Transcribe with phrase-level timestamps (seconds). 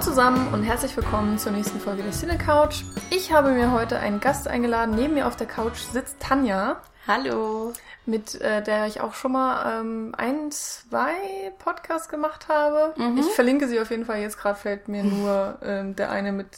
[0.00, 2.84] Zusammen und herzlich willkommen zur nächsten Folge der Cine Couch.
[3.10, 4.94] Ich habe mir heute einen Gast eingeladen.
[4.94, 6.80] Neben mir auf der Couch sitzt Tanja.
[7.06, 7.74] Hallo.
[8.06, 12.94] Mit äh, der ich auch schon mal ähm, ein, zwei Podcasts gemacht habe.
[12.98, 13.18] Mhm.
[13.18, 14.20] Ich verlinke sie auf jeden Fall.
[14.20, 16.48] Jetzt gerade fällt mir nur ähm, der eine mit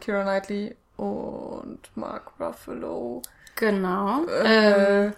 [0.00, 3.20] Kira Knightley und Mark Ruffalo.
[3.56, 4.24] Genau.
[4.24, 5.12] Äh, ähm,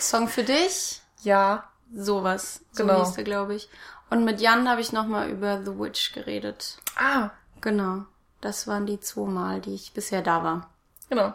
[0.00, 1.02] Song für dich?
[1.22, 1.64] Ja.
[1.94, 2.64] Sowas.
[2.72, 3.04] So genau.
[3.04, 3.68] hieß der, glaube ich.
[4.12, 6.76] Und mit Jan habe ich nochmal über The Witch geredet.
[6.96, 7.30] Ah.
[7.62, 8.04] Genau.
[8.42, 10.68] Das waren die zwei Mal, die ich bisher da war.
[11.08, 11.32] Genau.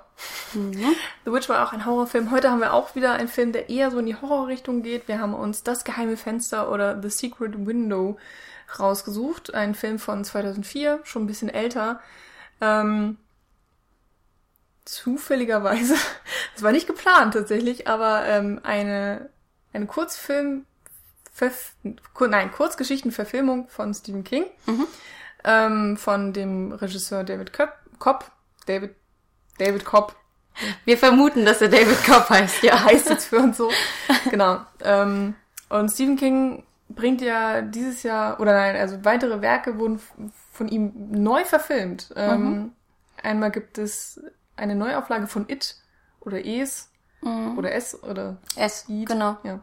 [0.53, 0.95] Mhm.
[1.25, 2.29] The Witch war auch ein Horrorfilm.
[2.29, 5.07] Heute haben wir auch wieder einen Film, der eher so in die Horrorrichtung geht.
[5.07, 8.19] Wir haben uns Das geheime Fenster oder The Secret Window
[8.77, 9.55] rausgesucht.
[9.55, 11.99] Ein Film von 2004, schon ein bisschen älter.
[12.61, 13.17] Ähm,
[14.85, 15.95] zufälligerweise,
[16.53, 19.31] das war nicht geplant tatsächlich, aber ähm, eine,
[19.73, 20.66] eine Kurzfilm,
[21.37, 21.75] Verf
[22.19, 24.87] nein, Kurzgeschichtenverfilmung von Stephen King, mhm.
[25.43, 27.53] ähm, von dem Regisseur David
[27.99, 28.31] Kopp,
[28.65, 28.95] David,
[29.59, 30.15] David Kopp.
[30.85, 32.83] Wir vermuten, dass er David Kopp heißt, ja.
[32.85, 33.69] heißt jetzt für uns so.
[34.31, 34.61] genau.
[34.83, 35.35] Ähm,
[35.69, 40.01] und Stephen King bringt ja dieses Jahr, oder nein, also weitere Werke wurden
[40.51, 42.15] von ihm neu verfilmt.
[42.15, 42.71] Ähm, mhm.
[43.21, 44.19] Einmal gibt es
[44.55, 45.75] eine Neuauflage von It
[46.19, 46.89] oder Es
[47.21, 47.57] mhm.
[47.57, 49.07] oder S oder S, Eat.
[49.07, 49.37] genau.
[49.43, 49.59] Ja.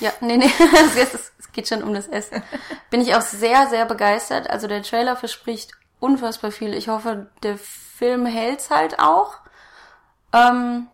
[0.00, 0.50] ja, nee, nee,
[1.02, 2.30] es geht schon um das S.
[2.90, 4.50] Bin ich auch sehr, sehr begeistert.
[4.50, 6.74] Also der Trailer verspricht unfassbar viel.
[6.74, 9.38] Ich hoffe, der Film hält's halt auch.
[10.32, 10.88] Ähm,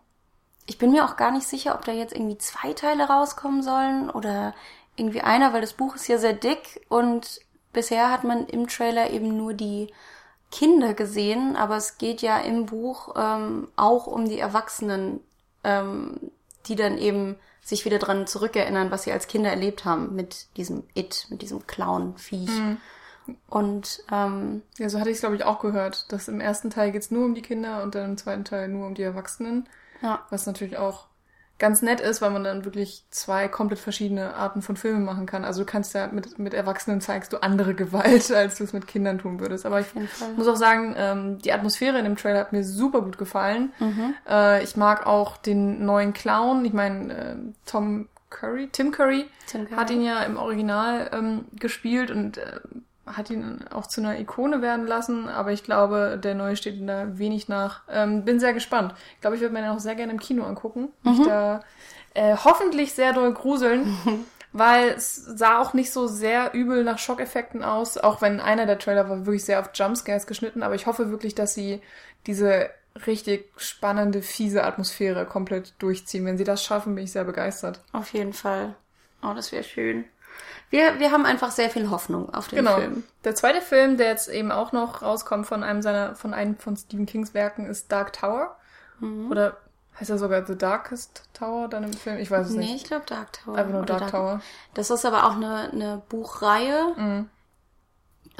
[0.67, 4.09] ich bin mir auch gar nicht sicher, ob da jetzt irgendwie zwei Teile rauskommen sollen
[4.11, 4.55] oder
[4.97, 7.41] irgendwie einer, weil das Buch ist ja sehr dick und
[7.73, 9.93] bisher hat man im Trailer eben nur die
[10.51, 15.21] Kinder gesehen, aber es geht ja im Buch ähm, auch um die Erwachsenen,
[15.65, 16.31] ähm,
[16.67, 20.85] die dann eben sich wieder dran zurückerinnern, was sie als Kinder erlebt haben mit diesem
[20.95, 22.51] It, mit diesem Clown-Viech.
[22.51, 22.77] Mhm.
[23.49, 26.93] Und ähm, ja, so hatte ich es glaube ich auch gehört, dass im ersten Teil
[26.93, 29.67] geht's nur um die Kinder und dann im zweiten Teil nur um die Erwachsenen.
[30.03, 30.27] Ja.
[30.29, 31.07] Was natürlich auch
[31.65, 35.47] ganz nett ist, weil man dann wirklich zwei komplett verschiedene Arten von Filmen machen kann.
[35.47, 38.87] Also du kannst ja mit, mit Erwachsenen zeigst du andere Gewalt, als du es mit
[38.87, 39.65] Kindern tun würdest.
[39.65, 39.87] Aber ich
[40.37, 43.73] muss auch sagen, ähm, die Atmosphäre in dem Trailer hat mir super gut gefallen.
[43.79, 44.15] Mhm.
[44.29, 46.67] Äh, ich mag auch den neuen Clown.
[46.67, 51.47] Ich meine, äh, Tom Curry, Tim Curry, Tim Curry, hat ihn ja im Original ähm,
[51.59, 52.61] gespielt und äh,
[53.07, 56.87] hat ihn auch zu einer Ikone werden lassen, aber ich glaube, der neue steht ihm
[56.87, 57.83] da wenig nach.
[57.91, 58.95] Ähm, bin sehr gespannt.
[59.15, 60.89] Ich glaube, ich würde mir den auch sehr gerne im Kino angucken.
[61.03, 61.11] Mhm.
[61.11, 61.61] Mich da
[62.15, 63.99] äh, hoffentlich sehr doll gruseln,
[64.53, 68.79] weil es sah auch nicht so sehr übel nach Schockeffekten aus, auch wenn einer der
[68.79, 71.83] Trailer war wirklich sehr auf Jumpscares geschnitten, aber ich hoffe wirklich, dass sie
[72.27, 72.71] diese
[73.07, 76.25] richtig spannende, fiese Atmosphäre komplett durchziehen.
[76.25, 77.81] Wenn sie das schaffen, bin ich sehr begeistert.
[77.93, 78.77] Auf jeden Fall.
[79.23, 80.05] Oh, das wäre schön.
[80.71, 82.77] Wir, wir haben einfach sehr viel Hoffnung auf den genau.
[82.77, 83.05] Film.
[83.25, 86.77] Der zweite Film, der jetzt eben auch noch rauskommt von einem seiner, von einem von
[86.77, 88.57] Stephen Kings Werken, ist Dark Tower.
[88.99, 89.31] Mhm.
[89.31, 89.57] Oder
[89.99, 92.19] heißt er sogar The Darkest Tower dann im Film?
[92.19, 92.71] Ich weiß es nee, nicht.
[92.71, 93.57] Nee, ich glaube Dark Tower.
[93.57, 94.41] Einfach nur Dark, Dark, Tower.
[94.75, 96.95] Das ist aber auch eine, eine Buchreihe.
[96.97, 97.31] Mhm.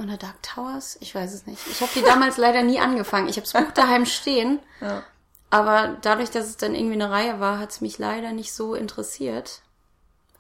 [0.03, 0.97] Oder Dark Towers?
[1.01, 1.65] Ich weiß es nicht.
[1.69, 3.29] Ich habe die damals leider nie angefangen.
[3.29, 4.59] Ich habe das Buch daheim stehen.
[4.81, 5.03] Ja.
[5.51, 8.75] Aber dadurch, dass es dann irgendwie eine Reihe war, hat es mich leider nicht so
[8.75, 9.61] interessiert.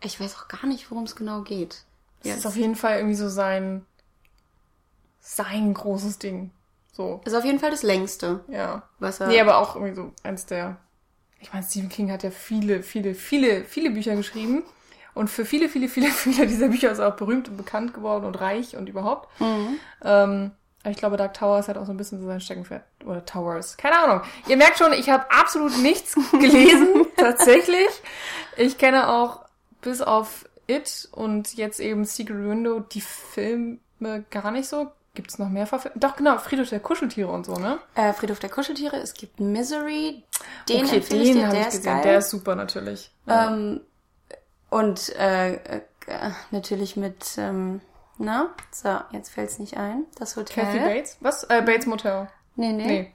[0.04, 1.84] Ich weiß auch gar nicht, worum es genau geht.
[2.22, 3.84] Es ist auf jeden Fall irgendwie so sein,
[5.20, 6.50] sein großes Ding.
[6.92, 7.20] So.
[7.24, 8.44] Ist auf jeden Fall das längste.
[8.48, 8.82] Ja.
[8.98, 10.76] Was er nee, aber auch irgendwie so eins der.
[11.40, 14.62] Ich meine, Stephen King hat ja viele, viele, viele, viele Bücher geschrieben.
[15.12, 18.24] Und für viele, viele, viele, viele dieser Bücher ist er auch berühmt und bekannt geworden
[18.24, 19.28] und reich und überhaupt.
[19.40, 19.78] Mhm.
[20.02, 20.50] Ähm,
[20.82, 22.84] aber ich glaube, Dark Tower ist halt auch so ein bisschen so sein Steckenpferd.
[23.06, 23.76] Oder Towers.
[23.76, 24.20] Keine Ahnung.
[24.48, 27.88] Ihr merkt schon, ich habe absolut nichts gelesen, tatsächlich.
[28.56, 29.43] Ich kenne auch
[29.84, 33.78] bis auf It und jetzt eben Secret Window die Filme
[34.30, 34.90] gar nicht so.
[35.12, 36.00] Gibt es noch mehr Verfilmungen?
[36.00, 37.78] Doch, genau, Friedhof der Kuscheltiere und so, ne?
[37.94, 40.24] Äh, Friedhof der Kuscheltiere, es gibt Misery,
[40.68, 41.84] den okay, den ich dir, der ich gesehen.
[41.84, 42.02] Geil.
[42.02, 43.12] Der ist super natürlich.
[43.28, 43.80] Ähm,
[44.70, 45.80] und äh, äh,
[46.50, 47.80] natürlich mit, ähm,
[48.18, 50.06] na, so, jetzt fällt's nicht ein.
[50.18, 50.64] Das Hotel.
[50.64, 51.16] Kathy Bates?
[51.20, 51.44] Was?
[51.44, 52.28] Äh, Bates Motel.
[52.56, 52.86] Nee, nee.
[52.86, 53.12] nee.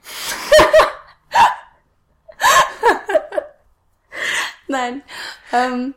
[4.68, 5.02] Nein.
[5.52, 5.94] Ähm,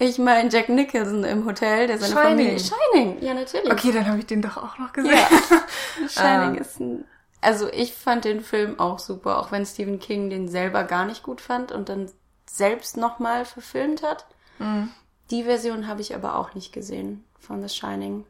[0.00, 2.38] ich meine Jack Nicholson im Hotel, der seine Shining.
[2.38, 2.58] Familie.
[2.58, 3.70] Shining, ja natürlich.
[3.70, 5.12] Okay, dann habe ich den doch auch noch gesehen.
[5.12, 6.08] Ja.
[6.08, 6.60] Shining ah.
[6.60, 7.04] ist ein.
[7.42, 11.22] Also ich fand den Film auch super, auch wenn Stephen King den selber gar nicht
[11.22, 12.10] gut fand und dann
[12.46, 14.26] selbst nochmal verfilmt hat.
[14.58, 14.90] Mhm.
[15.30, 18.24] Die Version habe ich aber auch nicht gesehen von The Shining.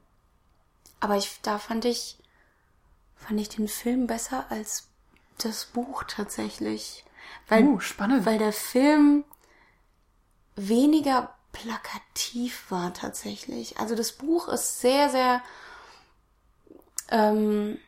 [0.99, 2.19] Aber ich, da fand ich,
[3.17, 4.89] fand ich den Film besser als
[5.39, 7.05] das Buch tatsächlich.
[7.49, 8.27] Weil, uh, spannend.
[8.27, 9.25] Weil der Film
[10.57, 13.79] weniger plakativ war tatsächlich.
[13.79, 15.43] Also das Buch ist sehr, sehr
[17.11, 17.79] Ähm,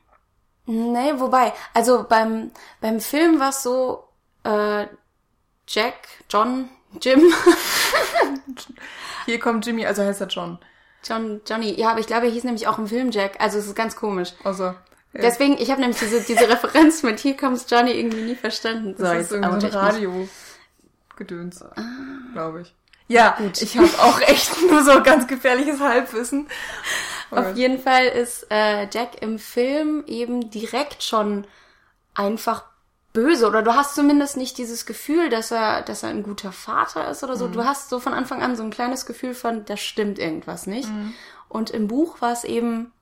[0.67, 2.51] nee, wobei, also beim,
[2.81, 4.09] beim Film war es so,
[4.45, 4.87] äh,
[5.69, 6.69] Jack, John,
[7.01, 7.33] Jim.
[9.27, 10.59] Hier kommt Jimmy, also heißt er John.
[11.05, 11.79] John, Johnny.
[11.81, 13.41] Ja, aber ich glaube, er hieß nämlich auch im Film Jack.
[13.41, 14.35] Also es ist ganz komisch.
[14.45, 14.65] Also.
[14.65, 15.21] Ja.
[15.21, 18.95] Deswegen, ich habe nämlich diese, diese Referenz mit Hier kommt's Johnny irgendwie nie verstanden.
[18.97, 21.65] So, das ist irgendwie so ein Radio-Gedöns,
[22.33, 22.75] glaube ich.
[23.09, 23.61] Ja, gut.
[23.63, 26.49] Ich habe auch echt nur so ganz gefährliches Halbwissen.
[27.31, 27.41] Okay.
[27.41, 31.47] Auf jeden Fall ist äh, Jack im Film eben direkt schon
[32.15, 32.65] einfach
[33.13, 37.11] böse oder du hast zumindest nicht dieses Gefühl, dass er, dass er ein guter Vater
[37.11, 37.49] ist oder so.
[37.49, 37.53] Mhm.
[37.53, 40.89] Du hast so von Anfang an so ein kleines Gefühl von, da stimmt irgendwas nicht.
[40.89, 41.15] Mhm.
[41.49, 42.93] Und im Buch war es eben,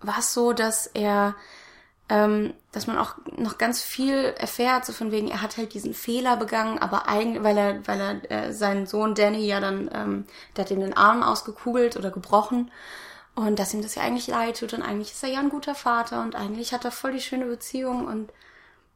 [0.00, 1.36] war es so, dass er,
[2.08, 5.94] ähm, dass man auch noch ganz viel erfährt, so von wegen, er hat halt diesen
[5.94, 10.24] Fehler begangen, aber eigentlich, weil er, weil er äh, seinen Sohn Danny ja dann, ähm,
[10.56, 12.70] der hat ihm den Arm ausgekugelt oder gebrochen.
[13.34, 15.74] Und dass ihm das ja eigentlich leid tut und eigentlich ist er ja ein guter
[15.74, 18.32] Vater und eigentlich hat er voll die schöne Beziehung und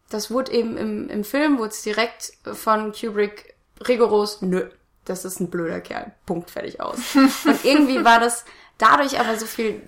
[0.08, 3.54] das wurde eben im, im Film, wurde es direkt von Kubrick
[3.86, 4.70] rigoros, nö,
[5.04, 6.12] das ist ein blöder Kerl.
[6.26, 6.98] Punkt, fertig aus.
[7.16, 8.44] Und irgendwie war das
[8.78, 9.82] dadurch aber so viel,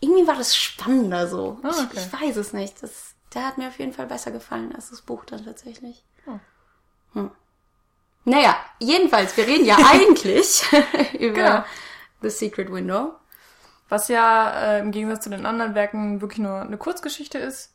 [0.00, 1.58] irgendwie war das spannender so.
[1.62, 1.86] Oh, okay.
[1.92, 2.82] ich, ich, weiß es nicht.
[2.82, 6.04] Das, der hat mir auf jeden Fall besser gefallen als das Buch dann tatsächlich.
[6.26, 6.38] Oh.
[7.14, 7.30] Hm.
[8.24, 10.62] Naja, jedenfalls, wir reden ja eigentlich
[11.18, 11.64] über genau.
[12.22, 13.14] The Secret Window.
[13.88, 17.74] Was ja äh, im Gegensatz zu den anderen Werken wirklich nur eine Kurzgeschichte ist.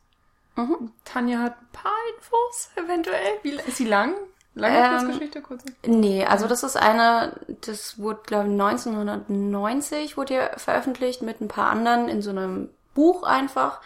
[0.56, 0.94] Mhm.
[1.04, 3.39] Tanja hat ein paar Infos, eventuell.
[3.44, 4.16] Wie, ist sie lang?
[4.56, 5.42] Lange ähm, Kurzgeschichte?
[5.42, 5.66] Kurze?
[5.86, 11.50] Nee, also das ist eine, das wurde, glaube ich, 1990 wurde hier veröffentlicht mit ein
[11.50, 13.81] paar anderen in so einem Buch einfach.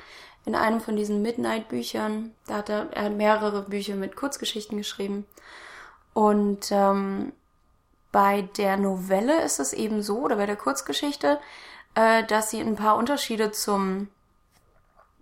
[0.46, 2.34] In einem von diesen Midnight-Büchern.
[2.48, 5.26] Da hat er, er hat mehrere Bücher mit Kurzgeschichten geschrieben.
[6.14, 7.34] Und ähm,
[8.12, 11.40] bei der Novelle ist es eben so, oder bei der Kurzgeschichte,
[11.96, 14.08] äh, dass sie ein paar Unterschiede zum,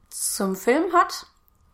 [0.10, 1.26] zum Film hat.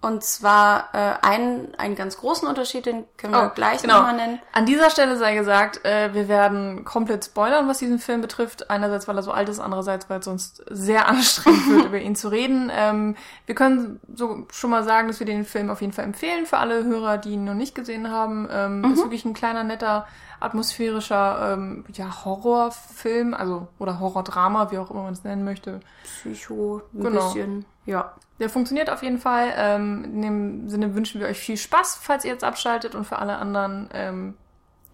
[0.03, 4.00] Und zwar äh, einen, einen ganz großen Unterschied, den können wir oh, gleich genau.
[4.00, 4.39] nochmal nennen.
[4.51, 8.69] An dieser Stelle sei gesagt, äh, wir werden komplett spoilern, was diesen Film betrifft.
[8.69, 12.17] Einerseits, weil er so alt ist, andererseits, weil es sonst sehr anstrengend wird, über ihn
[12.17, 12.69] zu reden.
[12.75, 13.15] Ähm,
[13.45, 16.57] wir können so schon mal sagen, dass wir den Film auf jeden Fall empfehlen für
[16.57, 18.50] alle Hörer, die ihn noch nicht gesehen haben.
[18.51, 18.91] Ähm, mhm.
[18.91, 20.05] Ist wirklich ein kleiner, netter,
[20.41, 25.79] atmosphärischer ähm, ja, Horrorfilm, also oder Horrordrama, wie auch immer man es nennen möchte.
[26.03, 27.27] Psycho, ein genau.
[27.27, 28.15] bisschen, ja.
[28.39, 29.53] Der funktioniert auf jeden Fall.
[29.56, 32.95] Ähm, in dem Sinne wünschen wir euch viel Spaß, falls ihr jetzt abschaltet.
[32.95, 34.38] Und für alle anderen ähm,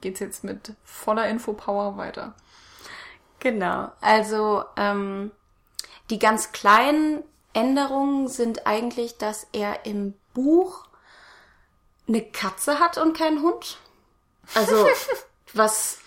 [0.01, 2.33] geht's jetzt mit voller Infopower weiter.
[3.39, 3.91] Genau.
[4.01, 5.31] Also ähm,
[6.09, 10.85] die ganz kleinen Änderungen sind eigentlich, dass er im Buch
[12.07, 13.77] eine Katze hat und keinen Hund.
[14.55, 14.87] Also
[15.53, 15.99] was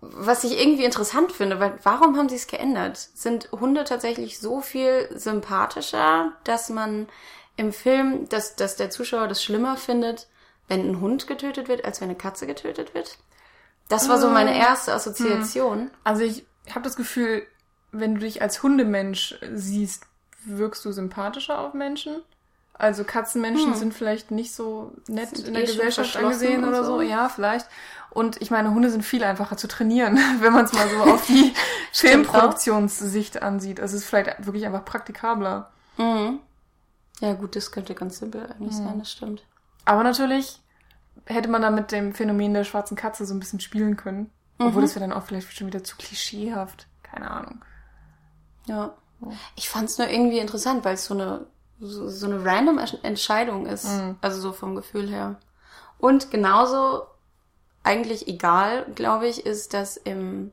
[0.00, 2.96] was ich irgendwie interessant finde, weil warum haben sie es geändert?
[3.14, 7.08] Sind Hunde tatsächlich so viel sympathischer, dass man
[7.56, 10.28] im Film, dass, dass der Zuschauer das schlimmer findet,
[10.68, 13.18] wenn ein Hund getötet wird, als wenn eine Katze getötet wird?
[13.88, 14.68] Das war so meine ah.
[14.68, 15.78] erste Assoziation.
[15.78, 15.90] Hm.
[16.04, 17.46] Also ich habe das Gefühl,
[17.92, 20.04] wenn du dich als Hundemensch siehst,
[20.44, 22.22] wirkst du sympathischer auf Menschen.
[22.78, 23.78] Also Katzenmenschen hm.
[23.78, 26.96] sind vielleicht nicht so nett sind in der eh Gesellschaft angesehen oder so.
[26.96, 27.02] so.
[27.02, 27.66] Ja, vielleicht.
[28.10, 31.26] Und ich meine, Hunde sind viel einfacher zu trainieren, wenn man es mal so auf
[31.26, 31.54] die
[31.92, 33.80] Filmproduktionssicht ansieht.
[33.80, 35.70] Also es ist vielleicht wirklich einfach praktikabler.
[35.96, 36.40] Mhm.
[37.20, 38.84] Ja, gut, das könnte ganz simpel eigentlich mhm.
[38.84, 39.42] sein, das stimmt.
[39.86, 40.60] Aber natürlich
[41.24, 44.30] hätte man da mit dem Phänomen der schwarzen Katze so ein bisschen spielen können.
[44.58, 44.66] Mhm.
[44.66, 46.88] Obwohl das wäre dann auch vielleicht schon wieder zu klischeehaft.
[47.02, 47.64] Keine Ahnung.
[48.66, 48.94] Ja.
[49.54, 51.46] Ich fand es nur irgendwie interessant, weil es so eine
[51.80, 53.86] so, so eine random Entscheidung ist.
[53.86, 54.16] Mhm.
[54.20, 55.36] Also so vom Gefühl her.
[55.98, 57.06] Und genauso
[57.82, 60.52] eigentlich egal, glaube ich, ist, dass im,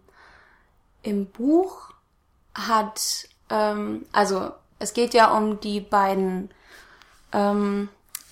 [1.02, 1.90] im Buch
[2.54, 6.52] hat, ähm, also es geht ja um die beiden,
[7.32, 7.90] ähm,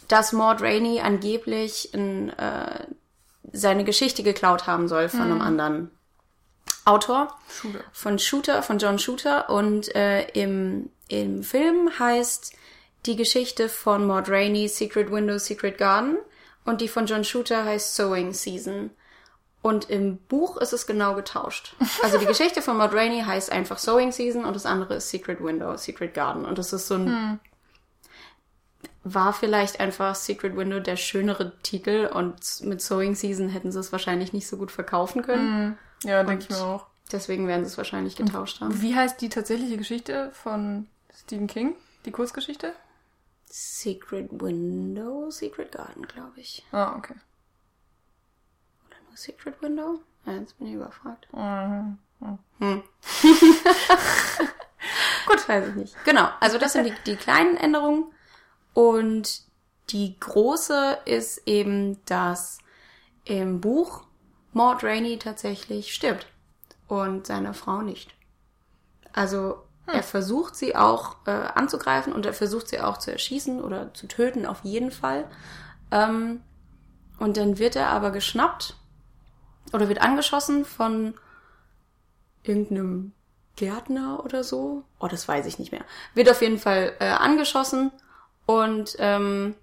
[0.07, 2.85] dass Maud Rainey angeblich in, äh,
[3.51, 5.31] seine Geschichte geklaut haben soll von mhm.
[5.31, 5.91] einem anderen
[6.85, 7.35] Autor.
[7.49, 7.79] Shooter.
[7.91, 9.49] Von Shooter, von John Shooter.
[9.49, 12.53] Und äh, im, im Film heißt
[13.05, 16.17] die Geschichte von Maud Rainey Secret Window, Secret Garden
[16.65, 18.91] und die von John Shooter heißt Sewing Season.
[19.63, 21.75] Und im Buch ist es genau getauscht.
[22.01, 25.43] Also die Geschichte von Maud Rainey heißt einfach Sewing Season und das andere ist Secret
[25.43, 26.45] Window, Secret Garden.
[26.45, 27.39] Und das ist so ein hm.
[29.03, 33.91] war vielleicht einfach Secret Window der schönere Titel und mit Sewing Season hätten sie es
[33.91, 35.77] wahrscheinlich nicht so gut verkaufen können.
[36.03, 36.09] Hm.
[36.09, 36.87] Ja, denke ich mir auch.
[37.11, 38.81] Deswegen werden sie es wahrscheinlich getauscht haben.
[38.81, 41.75] Wie heißt die tatsächliche Geschichte von Stephen King?
[42.05, 42.73] Die Kurzgeschichte?
[43.51, 46.65] Secret Window, Secret Garden, glaube ich.
[46.71, 47.15] Ah, okay.
[48.87, 49.99] Oder nur Secret Window?
[50.25, 51.27] Ja, jetzt bin ich überfragt.
[51.33, 51.97] Mhm.
[52.59, 52.83] Hm.
[55.25, 55.95] Gut, weiß ich nicht.
[56.05, 58.13] Genau, also das sind die, die kleinen Änderungen.
[58.73, 59.41] Und
[59.89, 62.59] die große ist eben, dass
[63.25, 64.05] im Buch
[64.53, 66.27] Maud Rainey tatsächlich stirbt
[66.87, 68.13] und seine Frau nicht.
[69.11, 69.63] Also.
[69.93, 74.07] Er versucht sie auch äh, anzugreifen und er versucht sie auch zu erschießen oder zu
[74.07, 75.29] töten, auf jeden Fall.
[75.91, 76.41] Ähm,
[77.19, 78.75] und dann wird er aber geschnappt
[79.73, 81.13] oder wird angeschossen von
[82.43, 83.13] irgendeinem
[83.55, 84.83] Gärtner oder so.
[84.99, 85.85] Oh, das weiß ich nicht mehr.
[86.13, 87.91] Wird auf jeden Fall äh, angeschossen
[88.45, 89.55] und ähm,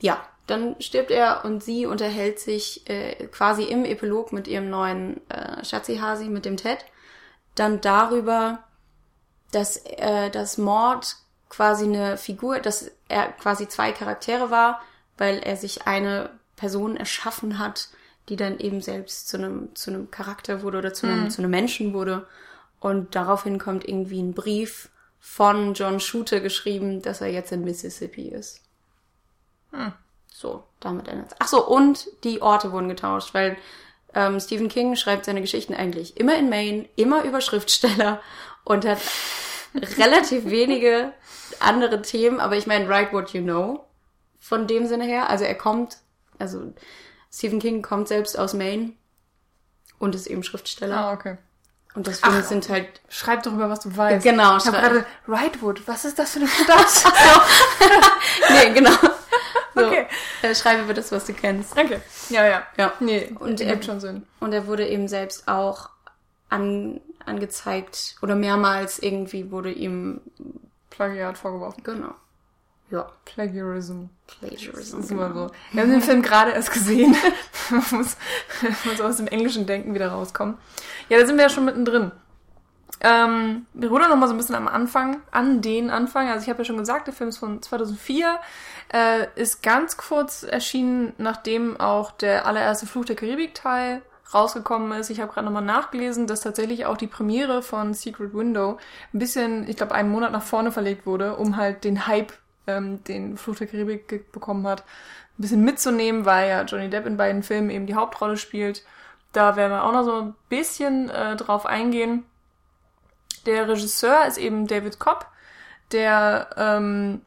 [0.00, 5.28] ja, dann stirbt er und sie unterhält sich äh, quasi im Epilog mit ihrem neuen
[5.28, 6.84] äh, Schatzihasi, mit dem Ted,
[7.54, 8.62] dann darüber,
[9.52, 11.16] dass äh, das Mord
[11.48, 14.80] quasi eine Figur, dass er quasi zwei Charaktere war,
[15.16, 17.88] weil er sich eine Person erschaffen hat,
[18.28, 21.30] die dann eben selbst zu einem zu einem Charakter wurde oder zu einem mhm.
[21.30, 22.26] zu einem Menschen wurde
[22.80, 24.88] und daraufhin kommt irgendwie ein Brief
[25.20, 28.62] von John Shooter geschrieben, dass er jetzt in Mississippi ist.
[29.72, 29.92] Hm.
[30.32, 33.56] So, damit endet Ach so, und die Orte wurden getauscht, weil
[34.14, 38.20] ähm, Stephen King schreibt seine Geschichten eigentlich immer in Maine, immer über Schriftsteller
[38.66, 38.98] und hat
[39.96, 41.12] relativ wenige
[41.60, 43.86] andere Themen, aber ich meine, write what you know
[44.40, 45.30] von dem Sinne her.
[45.30, 45.98] Also er kommt,
[46.38, 46.74] also
[47.32, 48.92] Stephen King kommt selbst aus Maine
[49.98, 50.96] und ist eben Schriftsteller.
[50.96, 51.38] Ah, okay.
[51.94, 53.00] Und deswegen Ach, sind halt.
[53.08, 54.24] Schreib darüber, was du weißt.
[54.24, 54.56] Genau.
[54.56, 55.86] Ich habe gerade Rightwood.
[55.86, 56.90] Was ist das für eine Stadt?
[56.90, 57.08] so.
[58.50, 58.90] nee, genau.
[59.74, 59.86] So.
[59.86, 60.06] Okay.
[60.42, 61.72] Äh, schreib über das, was du kennst.
[61.72, 62.00] Okay.
[62.28, 62.66] Ja, ja.
[62.76, 62.92] Ja.
[63.00, 64.26] Nee, und er, schon Sinn.
[64.40, 65.88] Und er wurde eben selbst auch
[66.50, 70.20] an, angezeigt oder mehrmals irgendwie wurde ihm
[70.90, 71.82] Plagiat vorgeworfen.
[71.84, 72.14] Genau.
[72.90, 73.10] Ja.
[73.24, 74.04] Plagiarism.
[74.26, 74.96] Plagiarism.
[74.96, 75.50] Das ist immer so.
[75.72, 77.16] Wir haben den Film gerade erst gesehen.
[77.70, 78.16] man, muss,
[78.84, 80.56] muss aus dem englischen Denken wieder rauskommen.
[81.08, 82.12] Ja, da sind wir ja schon mittendrin.
[83.00, 86.28] Ähm, wir rudern noch mal so ein bisschen am Anfang, an den Anfang.
[86.28, 88.38] Also ich habe ja schon gesagt, der Film ist von 2004,
[88.92, 94.00] äh, ist ganz kurz erschienen, nachdem auch der allererste Fluch der Karibik-Teil
[94.32, 95.10] rausgekommen ist.
[95.10, 98.78] Ich habe gerade nochmal nachgelesen, dass tatsächlich auch die Premiere von Secret Window
[99.12, 102.32] ein bisschen, ich glaube, einen Monat nach vorne verlegt wurde, um halt den Hype
[102.66, 107.16] ähm, den Fluch der Karibik bekommen hat, ein bisschen mitzunehmen, weil ja Johnny Depp in
[107.16, 108.84] beiden Filmen eben die Hauptrolle spielt.
[109.32, 112.24] Da werden wir auch noch so ein bisschen äh, drauf eingehen.
[113.44, 115.26] Der Regisseur ist eben David Cobb,
[115.92, 117.20] der ähm,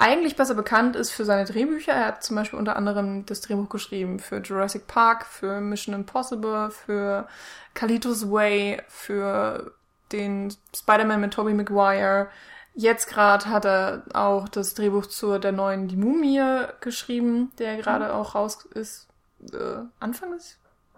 [0.00, 1.92] eigentlich besser bekannt ist für seine Drehbücher.
[1.92, 6.70] Er hat zum Beispiel unter anderem das Drehbuch geschrieben für Jurassic Park, für Mission Impossible,
[6.70, 7.28] für
[7.74, 9.72] Kalitos Way, für
[10.10, 12.28] den Spider-Man mit Tobey Maguire,
[12.74, 18.06] Jetzt gerade hat er auch das Drehbuch zur der neuen Die Mumie geschrieben, der gerade
[18.06, 18.10] mhm.
[18.12, 19.08] auch raus ist.
[19.52, 20.56] Äh, Anfang des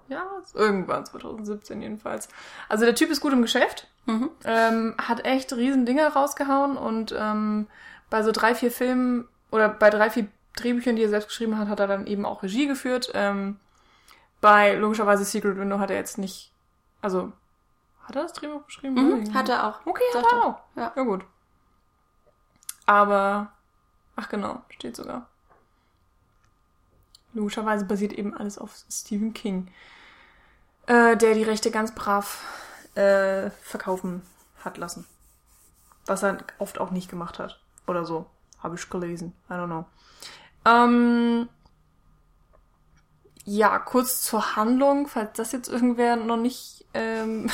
[0.08, 0.54] Jahres?
[0.54, 2.28] Irgendwann, 2017 jedenfalls.
[2.68, 3.88] Also der Typ ist gut im Geschäft.
[4.04, 4.30] Mhm.
[4.44, 7.68] Ähm, hat echt riesen Dinge rausgehauen und ähm,
[8.12, 11.68] bei so drei, vier Filmen oder bei drei, vier Drehbüchern, die er selbst geschrieben hat,
[11.68, 13.10] hat er dann eben auch Regie geführt.
[13.14, 13.58] Ähm,
[14.42, 16.52] bei logischerweise Secret Window hat er jetzt nicht,
[17.00, 17.32] also
[18.04, 18.96] hat er das Drehbuch geschrieben?
[18.96, 19.86] Mhm, hat er auch.
[19.86, 20.60] Okay, hat er auch.
[20.76, 20.92] Ja.
[20.94, 21.24] ja gut.
[22.84, 23.50] Aber,
[24.14, 25.26] ach genau, steht sogar.
[27.32, 29.72] Logischerweise basiert eben alles auf Stephen King,
[30.86, 32.44] äh, der die Rechte ganz brav
[32.94, 34.20] äh, verkaufen
[34.62, 35.06] hat lassen.
[36.04, 37.61] Was er oft auch nicht gemacht hat.
[37.86, 38.26] Oder so.
[38.62, 39.34] Habe ich gelesen.
[39.50, 39.84] I don't know.
[40.64, 41.48] Ähm,
[43.44, 47.50] ja, kurz zur Handlung, falls das jetzt irgendwer noch nicht ähm,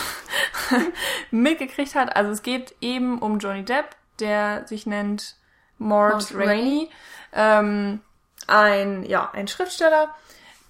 [1.30, 2.14] mitgekriegt hat.
[2.14, 5.37] Also es geht eben um Johnny Depp, der sich nennt
[5.78, 6.90] Mort, Mort Rainey.
[7.32, 8.00] Ähm,
[8.47, 10.14] ein, ja, ein Schriftsteller,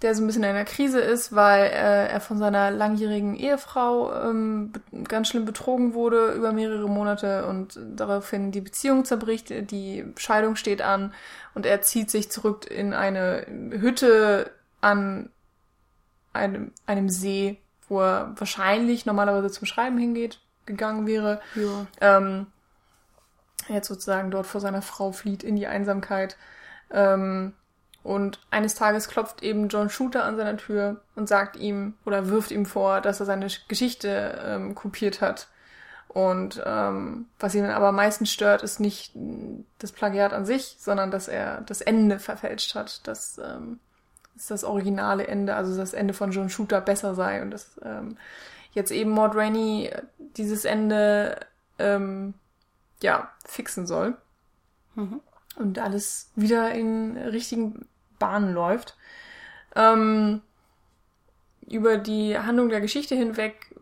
[0.02, 4.12] der so ein bisschen in einer Krise ist, weil äh, er von seiner langjährigen Ehefrau
[4.30, 4.72] ähm,
[5.04, 10.82] ganz schlimm betrogen wurde über mehrere Monate und daraufhin die Beziehung zerbricht, die Scheidung steht
[10.82, 11.12] an
[11.54, 15.30] und er zieht sich zurück in eine Hütte an
[16.32, 21.40] einem, einem See, wo er wahrscheinlich normalerweise zum Schreiben hingeht, gegangen wäre.
[21.56, 21.86] Ja.
[22.00, 22.46] Ähm,
[23.68, 26.36] jetzt sozusagen dort vor seiner Frau flieht in die Einsamkeit.
[26.90, 27.54] Ähm,
[28.08, 32.50] und eines Tages klopft eben John Shooter an seiner Tür und sagt ihm oder wirft
[32.50, 35.48] ihm vor, dass er seine Geschichte ähm, kopiert hat.
[36.08, 39.12] Und ähm, was ihn aber meistens stört, ist nicht
[39.78, 43.06] das Plagiat an sich, sondern dass er das Ende verfälscht hat.
[43.06, 43.78] Dass ähm,
[44.34, 48.16] dass das originale Ende, also das Ende von John Shooter besser sei und dass ähm,
[48.72, 51.40] jetzt eben Maud Rainey dieses Ende
[51.78, 52.32] ähm,
[53.02, 54.16] ja, fixen soll.
[54.94, 55.20] Mhm.
[55.56, 57.86] Und alles wieder in richtigen
[58.18, 58.96] Bahnen läuft.
[59.76, 60.42] Ähm,
[61.68, 63.74] über die Handlung der Geschichte hinweg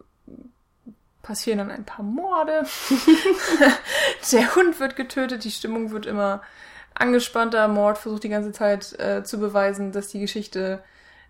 [1.22, 2.64] passieren dann ein paar Morde.
[4.32, 6.42] der Hund wird getötet, die Stimmung wird immer
[6.94, 7.68] angespannter.
[7.68, 10.82] Mord versucht die ganze Zeit äh, zu beweisen, dass die Geschichte,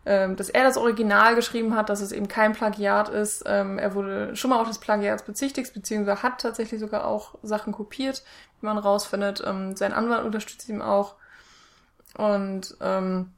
[0.04, 3.44] ähm, dass er das Original geschrieben hat, dass es eben kein Plagiat ist.
[3.46, 7.72] Ähm, er wurde schon mal auch des Plagiats bezichtigt, beziehungsweise hat tatsächlich sogar auch Sachen
[7.72, 8.22] kopiert,
[8.60, 9.42] wie man rausfindet.
[9.44, 11.14] Ähm, sein Anwalt unterstützt ihn auch.
[12.16, 13.32] Und ähm,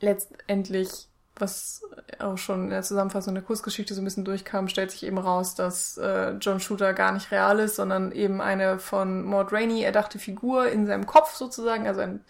[0.00, 1.82] letztendlich was
[2.18, 5.54] auch schon in der Zusammenfassung der Kursgeschichte so ein bisschen durchkam, stellt sich eben raus,
[5.54, 10.18] dass äh, John Shooter gar nicht real ist, sondern eben eine von Maud Rainey erdachte
[10.18, 12.24] Figur in seinem Kopf sozusagen, also ein,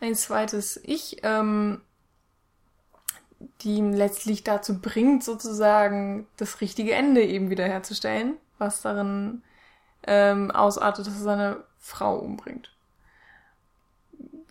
[0.00, 1.80] ein zweites Ich, ähm,
[3.60, 9.42] die ihn letztlich dazu bringt, sozusagen das richtige Ende eben wiederherzustellen, was darin
[10.06, 12.70] ähm, ausartet, dass er seine Frau umbringt.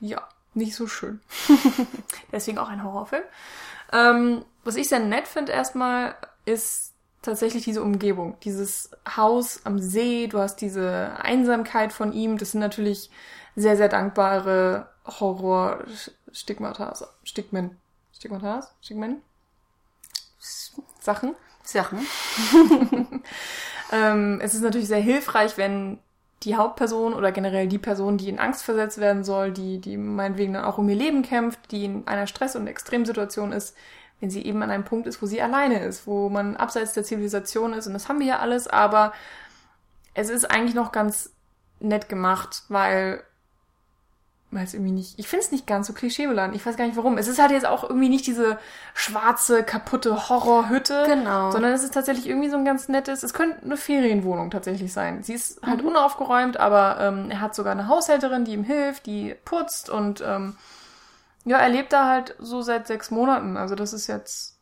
[0.01, 1.19] Ja, nicht so schön.
[2.31, 3.23] Deswegen auch ein Horrorfilm.
[3.93, 8.37] Ähm, was ich sehr nett finde erstmal, ist tatsächlich diese Umgebung.
[8.43, 12.37] Dieses Haus am See, du hast diese Einsamkeit von ihm.
[12.37, 13.09] Das sind natürlich
[13.55, 17.07] sehr, sehr dankbare Horror-Stigmatas.
[17.23, 17.77] Stigmen.
[18.13, 18.73] Stigmatas?
[18.81, 19.21] Stigmen?
[20.99, 21.35] Sachen.
[21.63, 22.05] Sachen.
[23.91, 25.99] ähm, es ist natürlich sehr hilfreich, wenn
[26.45, 30.53] die Hauptperson oder generell die Person, die in Angst versetzt werden soll, die, die meinetwegen
[30.53, 33.75] dann auch um ihr Leben kämpft, die in einer Stress- und Extremsituation ist,
[34.19, 37.03] wenn sie eben an einem Punkt ist, wo sie alleine ist, wo man abseits der
[37.03, 37.87] Zivilisation ist.
[37.87, 39.13] Und das haben wir ja alles, aber
[40.13, 41.31] es ist eigentlich noch ganz
[41.79, 43.23] nett gemacht, weil
[44.55, 46.55] weil es irgendwie nicht, ich finde es nicht ganz so klischeebeladen.
[46.55, 47.17] Ich weiß gar nicht warum.
[47.17, 48.57] Es ist halt jetzt auch irgendwie nicht diese
[48.93, 51.03] schwarze, kaputte Horrorhütte.
[51.05, 51.51] Genau.
[51.51, 55.21] Sondern es ist tatsächlich irgendwie so ein ganz nettes, es könnte eine Ferienwohnung tatsächlich sein.
[55.23, 55.89] Sie ist halt mhm.
[55.89, 60.55] unaufgeräumt, aber ähm, er hat sogar eine Haushälterin, die ihm hilft, die putzt und ähm,
[61.43, 63.57] ja, er lebt da halt so seit sechs Monaten.
[63.57, 64.57] Also das ist jetzt,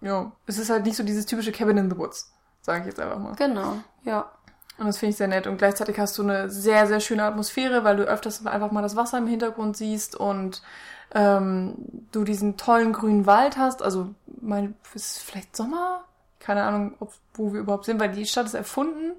[0.00, 3.00] ja, es ist halt nicht so dieses typische Cabin in the Woods, sage ich jetzt
[3.00, 3.34] einfach mal.
[3.34, 4.30] Genau, ja.
[4.78, 5.46] Und das finde ich sehr nett.
[5.46, 8.96] Und gleichzeitig hast du eine sehr, sehr schöne Atmosphäre, weil du öfters einfach mal das
[8.96, 10.62] Wasser im Hintergrund siehst und
[11.14, 11.74] ähm,
[12.12, 13.82] du diesen tollen grünen Wald hast.
[13.82, 16.04] Also, mein, ist vielleicht Sommer?
[16.40, 19.12] Keine Ahnung, ob, wo wir überhaupt sind, weil die Stadt ist erfunden.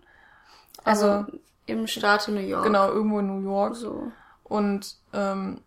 [0.83, 1.31] Also, also
[1.65, 2.63] im Staat New York.
[2.63, 3.75] Genau, irgendwo in New York.
[3.75, 4.11] So.
[4.43, 5.61] Und ähm,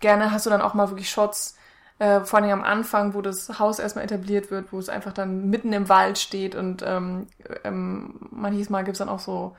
[0.00, 1.55] gerne hast du dann auch mal wirklich Shots,
[1.98, 5.48] äh, vor allem am Anfang, wo das Haus erstmal etabliert wird, wo es einfach dann
[5.48, 7.26] mitten im Wald steht und ähm,
[7.64, 9.56] ähm, manches Mal gibt's dann auch so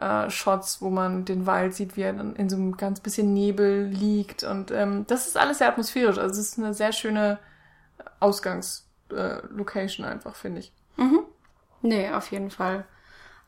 [0.00, 3.32] äh, Shots, wo man den Wald sieht, wie er dann in so einem ganz bisschen
[3.32, 6.18] Nebel liegt und ähm, das ist alles sehr atmosphärisch.
[6.18, 7.38] Also es ist eine sehr schöne
[8.20, 10.72] Ausgangslocation äh, einfach, finde ich.
[10.96, 11.20] Mhm.
[11.82, 12.84] Nee, auf jeden Fall.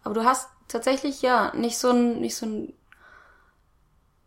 [0.05, 2.73] Aber du hast tatsächlich ja nicht so ein, nicht so ein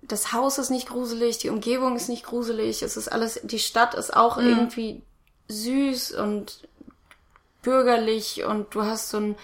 [0.07, 3.93] das Haus ist nicht gruselig, die Umgebung ist nicht gruselig, es ist alles, die Stadt
[3.93, 4.47] ist auch mhm.
[4.47, 5.01] irgendwie
[5.47, 6.67] süß und
[7.61, 9.35] bürgerlich und du hast so ein,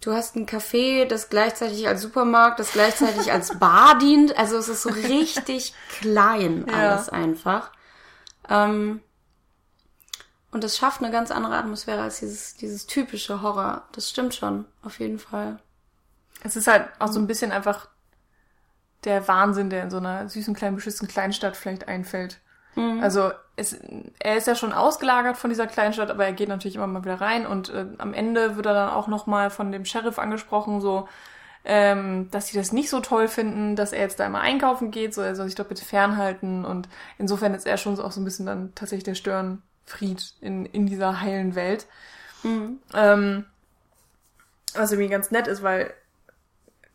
[0.00, 4.68] du hast ein Café, das gleichzeitig als Supermarkt, das gleichzeitig als Bar dient, also es
[4.68, 7.12] ist so richtig klein alles ja.
[7.12, 7.70] einfach.
[8.48, 9.00] Ähm,
[10.50, 13.88] und das schafft eine ganz andere Atmosphäre als dieses, dieses typische Horror.
[13.92, 15.58] Das stimmt schon, auf jeden Fall.
[16.44, 17.88] Es ist halt auch so ein bisschen einfach
[19.04, 22.40] der Wahnsinn, der in so einer süßen, kleinen, beschützten Kleinstadt vielleicht einfällt.
[22.74, 23.00] Mhm.
[23.02, 23.76] Also es,
[24.18, 27.20] er ist ja schon ausgelagert von dieser Kleinstadt, aber er geht natürlich immer mal wieder
[27.20, 31.08] rein und äh, am Ende wird er dann auch nochmal von dem Sheriff angesprochen, so
[31.64, 35.14] ähm, dass sie das nicht so toll finden, dass er jetzt da immer einkaufen geht,
[35.14, 36.88] so er soll sich doch bitte fernhalten und
[37.18, 40.86] insofern ist er schon so auch so ein bisschen dann tatsächlich der Störenfried in, in
[40.86, 41.86] dieser heilen Welt.
[42.42, 42.80] Mhm.
[42.92, 43.44] Ähm,
[44.74, 45.94] was irgendwie ganz nett ist, weil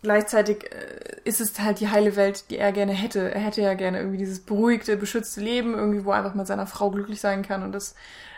[0.02, 3.34] gleichzeitig äh, ist es halt die heile Welt, die er gerne hätte.
[3.34, 6.68] Er hätte ja gerne irgendwie dieses beruhigte, beschützte Leben, irgendwie, wo er einfach mit seiner
[6.68, 7.64] Frau glücklich sein kann.
[7.64, 7.96] Und das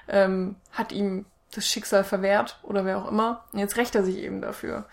[0.08, 3.46] ähm, hat ihm das Schicksal verwehrt oder wer auch immer.
[3.52, 4.86] Und jetzt rächt er sich eben dafür.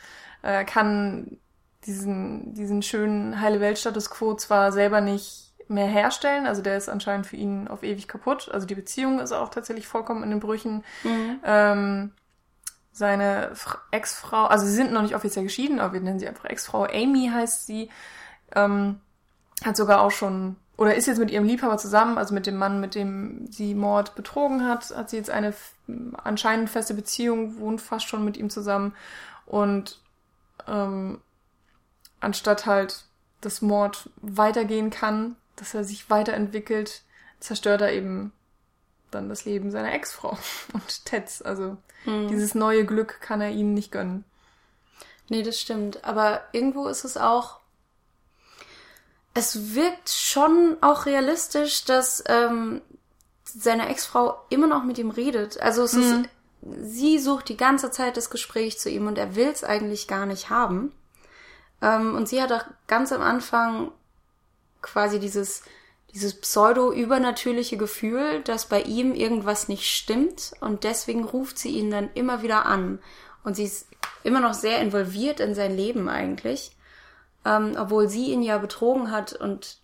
[0.43, 1.39] Er kann
[1.87, 7.27] diesen, diesen schönen heile Welt-Status quo zwar selber nicht mehr herstellen, also der ist anscheinend
[7.27, 8.49] für ihn auf ewig kaputt.
[8.53, 10.83] Also die Beziehung ist auch tatsächlich vollkommen in den Brüchen.
[11.05, 11.41] Mhm.
[11.45, 12.13] Ähm,
[12.99, 13.53] seine
[13.93, 16.85] Ex-Frau, also sie sind noch nicht offiziell geschieden, aber wir nennen sie einfach Ex-Frau.
[16.85, 17.89] Amy heißt sie,
[18.55, 19.01] ähm,
[19.65, 22.81] hat sogar auch schon, oder ist jetzt mit ihrem Liebhaber zusammen, also mit dem Mann,
[22.81, 25.55] mit dem sie Mord betrogen hat, hat sie jetzt eine
[26.23, 28.95] anscheinend feste Beziehung, wohnt fast schon mit ihm zusammen
[29.47, 30.01] und
[30.67, 31.21] ähm,
[32.21, 33.05] anstatt halt
[33.41, 37.03] das Mord weitergehen kann, dass er sich weiterentwickelt,
[37.41, 38.33] zerstört er eben
[39.11, 40.39] dann das Leben seiner Ex-Frau
[40.73, 41.43] und Teds.
[41.43, 42.29] Also hm.
[42.29, 44.25] dieses neue Glück kann er ihnen nicht gönnen.
[45.29, 46.05] Nee, das stimmt.
[46.05, 47.61] Aber irgendwo ist es auch.
[49.35, 52.81] Es wirkt schon auch realistisch, dass ähm,
[53.45, 55.61] seine Ex-Frau immer noch mit ihm redet.
[55.61, 56.03] Also es mhm.
[56.03, 60.09] ist sie sucht die ganze Zeit das Gespräch zu ihm und er will es eigentlich
[60.09, 60.93] gar nicht haben.
[61.81, 63.93] Ähm, und sie hat auch ganz am Anfang
[64.83, 65.63] quasi dieses,
[66.15, 72.11] dieses pseudo-übernatürliche Gefühl, dass bei ihm irgendwas nicht stimmt und deswegen ruft sie ihn dann
[72.15, 72.99] immer wieder an.
[73.45, 73.89] Und sie ist
[74.25, 76.73] immer noch sehr involviert in sein Leben eigentlich,
[77.45, 79.79] ähm, obwohl sie ihn ja betrogen hat und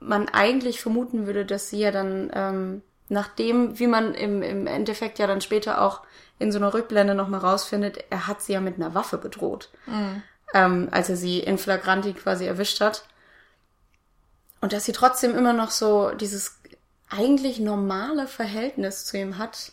[0.00, 5.18] man eigentlich vermuten würde, dass sie ja dann, ähm, nachdem, wie man im, im Endeffekt
[5.18, 6.00] ja dann später auch
[6.38, 10.22] in so einer Rückblende nochmal rausfindet, er hat sie ja mit einer Waffe bedroht, mhm.
[10.54, 13.04] ähm, als er sie in Flagranti quasi erwischt hat.
[14.60, 16.60] Und dass sie trotzdem immer noch so dieses
[17.08, 19.72] eigentlich normale Verhältnis zu ihm hat,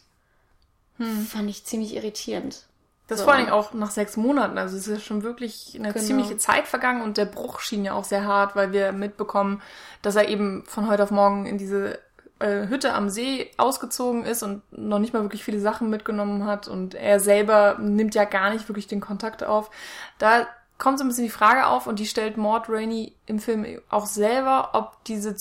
[0.98, 1.26] hm.
[1.26, 2.66] fand ich ziemlich irritierend.
[3.08, 3.26] Das so.
[3.26, 4.58] vor allem auch nach sechs Monaten.
[4.58, 6.06] Also es ist ja schon wirklich eine genau.
[6.06, 9.62] ziemliche Zeit vergangen und der Bruch schien ja auch sehr hart, weil wir mitbekommen,
[10.02, 12.00] dass er eben von heute auf morgen in diese
[12.40, 16.68] äh, Hütte am See ausgezogen ist und noch nicht mal wirklich viele Sachen mitgenommen hat
[16.68, 19.72] und er selber nimmt ja gar nicht wirklich den Kontakt auf.
[20.18, 20.48] Da
[20.78, 24.06] kommt so ein bisschen die Frage auf und die stellt Maud Rainey im Film auch
[24.06, 25.36] selber, ob diese,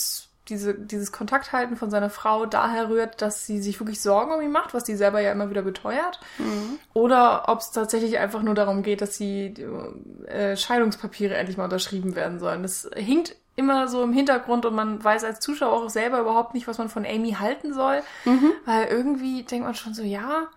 [0.48, 4.52] diese, dieses Kontakthalten von seiner Frau daher rührt, dass sie sich wirklich Sorgen um ihn
[4.52, 6.78] macht, was die selber ja immer wieder beteuert, mhm.
[6.94, 9.54] oder ob es tatsächlich einfach nur darum geht, dass die
[10.26, 12.62] äh, Scheidungspapiere endlich mal unterschrieben werden sollen.
[12.62, 16.68] Das hinkt immer so im Hintergrund und man weiß als Zuschauer auch selber überhaupt nicht,
[16.68, 18.52] was man von Amy halten soll, mhm.
[18.66, 20.48] weil irgendwie denkt man schon so, ja,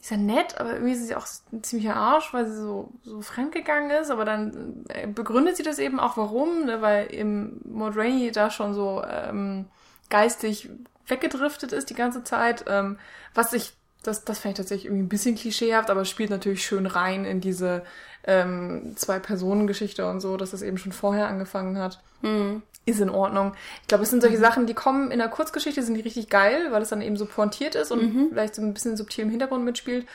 [0.00, 3.20] ist ja nett, aber irgendwie ist sie auch ein ziemlicher Arsch, weil sie so, so
[3.20, 7.96] fremdgegangen ist, aber dann äh, begründet sie das eben auch warum, ne, weil eben Maud
[7.96, 9.66] Rainey da schon so ähm,
[10.08, 10.70] geistig
[11.06, 12.98] weggedriftet ist die ganze Zeit, ähm,
[13.34, 16.86] was ich, das, das fand ich tatsächlich irgendwie ein bisschen klischeehaft, aber spielt natürlich schön
[16.86, 17.82] rein in diese
[18.24, 22.00] ähm, Zwei-Personen-Geschichte und so, dass das eben schon vorher angefangen hat.
[22.22, 23.54] Mhm ist in Ordnung.
[23.82, 24.42] Ich glaube, es sind solche mhm.
[24.42, 27.26] Sachen, die kommen in der Kurzgeschichte, sind die richtig geil, weil es dann eben so
[27.26, 28.28] pointiert ist und mhm.
[28.30, 30.06] vielleicht so ein bisschen subtil im Hintergrund mitspielt.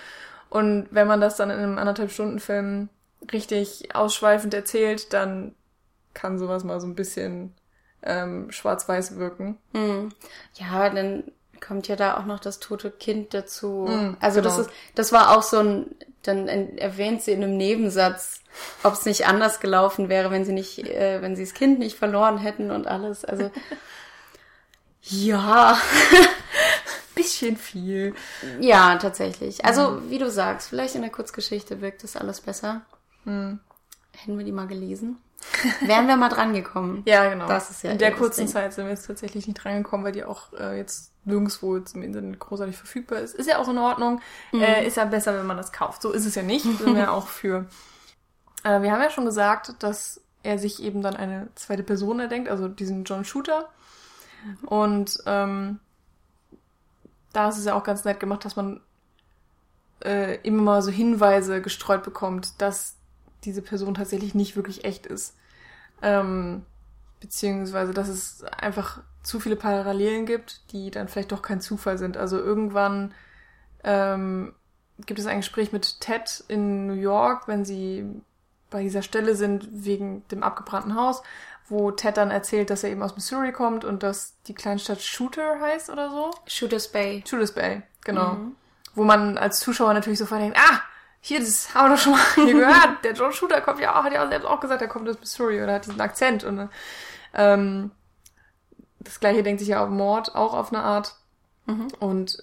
[0.50, 2.90] Und wenn man das dann in einem anderthalb Stunden Film
[3.32, 5.56] richtig ausschweifend erzählt, dann
[6.14, 7.54] kann sowas mal so ein bisschen
[8.04, 9.58] ähm, schwarz-weiß wirken.
[9.74, 10.10] Mhm.
[10.56, 11.24] Ja, dann
[11.62, 13.88] kommt ja da auch noch das tote Kind dazu.
[13.90, 14.50] Mhm, also genau.
[14.50, 18.42] das ist, das war auch so ein, dann erwähnt sie in einem Nebensatz,
[18.84, 21.98] ob es nicht anders gelaufen wäre, wenn sie nicht, äh, wenn sie das Kind nicht
[21.98, 23.26] verloren hätten und alles.
[23.26, 23.52] Also
[25.02, 25.78] ja.
[27.16, 28.14] Bisschen viel.
[28.60, 29.64] Ja, tatsächlich.
[29.64, 30.10] Also, mhm.
[30.10, 32.82] wie du sagst, vielleicht in der Kurzgeschichte wirkt das alles besser.
[33.24, 33.60] Mhm.
[34.12, 35.18] Hätten wir die mal gelesen.
[35.82, 37.04] Wären wir mal drangekommen.
[37.06, 37.48] ja, genau.
[37.48, 38.48] Das ist ja In der kurzen Ding.
[38.48, 42.40] Zeit sind wir jetzt tatsächlich nicht drangekommen, weil die auch äh, jetzt nirgendwo im Internet
[42.40, 43.36] großartig verfügbar ist.
[43.36, 44.22] Ist ja auch in Ordnung.
[44.52, 44.62] Mhm.
[44.62, 46.02] Äh, ist ja besser, wenn man das kauft.
[46.02, 46.64] So ist es ja nicht.
[46.64, 47.66] Sind wir auch für.
[48.64, 52.50] Äh, wir haben ja schon gesagt, dass er sich eben dann eine zweite Person erdenkt,
[52.50, 53.70] also diesen John Shooter.
[54.66, 55.80] Und ähm,
[57.34, 58.80] da ist es ja auch ganz nett gemacht, dass man
[60.04, 62.96] äh, immer mal so Hinweise gestreut bekommt, dass
[63.46, 65.36] diese Person tatsächlich nicht wirklich echt ist.
[66.02, 66.66] Ähm,
[67.20, 72.18] beziehungsweise, dass es einfach zu viele Parallelen gibt, die dann vielleicht doch kein Zufall sind.
[72.18, 73.14] Also irgendwann
[73.84, 74.54] ähm,
[75.06, 78.06] gibt es ein Gespräch mit Ted in New York, wenn sie
[78.70, 81.24] bei dieser Stelle sind wegen dem abgebrannten Haus,
[81.68, 85.60] wo Ted dann erzählt, dass er eben aus Missouri kommt und dass die Kleinstadt Shooter
[85.60, 86.32] heißt oder so.
[86.46, 87.24] Shooters Bay.
[87.28, 88.34] Shooters Bay, genau.
[88.34, 88.56] Mhm.
[88.94, 90.82] Wo man als Zuschauer natürlich sofort denkt, ah,
[91.28, 93.04] hier, das haben wir doch schon mal hier gehört.
[93.04, 95.20] Der John Shooter kommt ja auch, hat ja auch selbst auch gesagt, er kommt aus
[95.20, 96.44] Missouri oder hat diesen Akzent.
[96.44, 96.70] Und
[97.34, 97.92] ähm,
[99.00, 101.16] das gleiche denkt sich ja auch Mord auch auf eine Art.
[101.66, 101.88] Mhm.
[102.00, 102.38] Und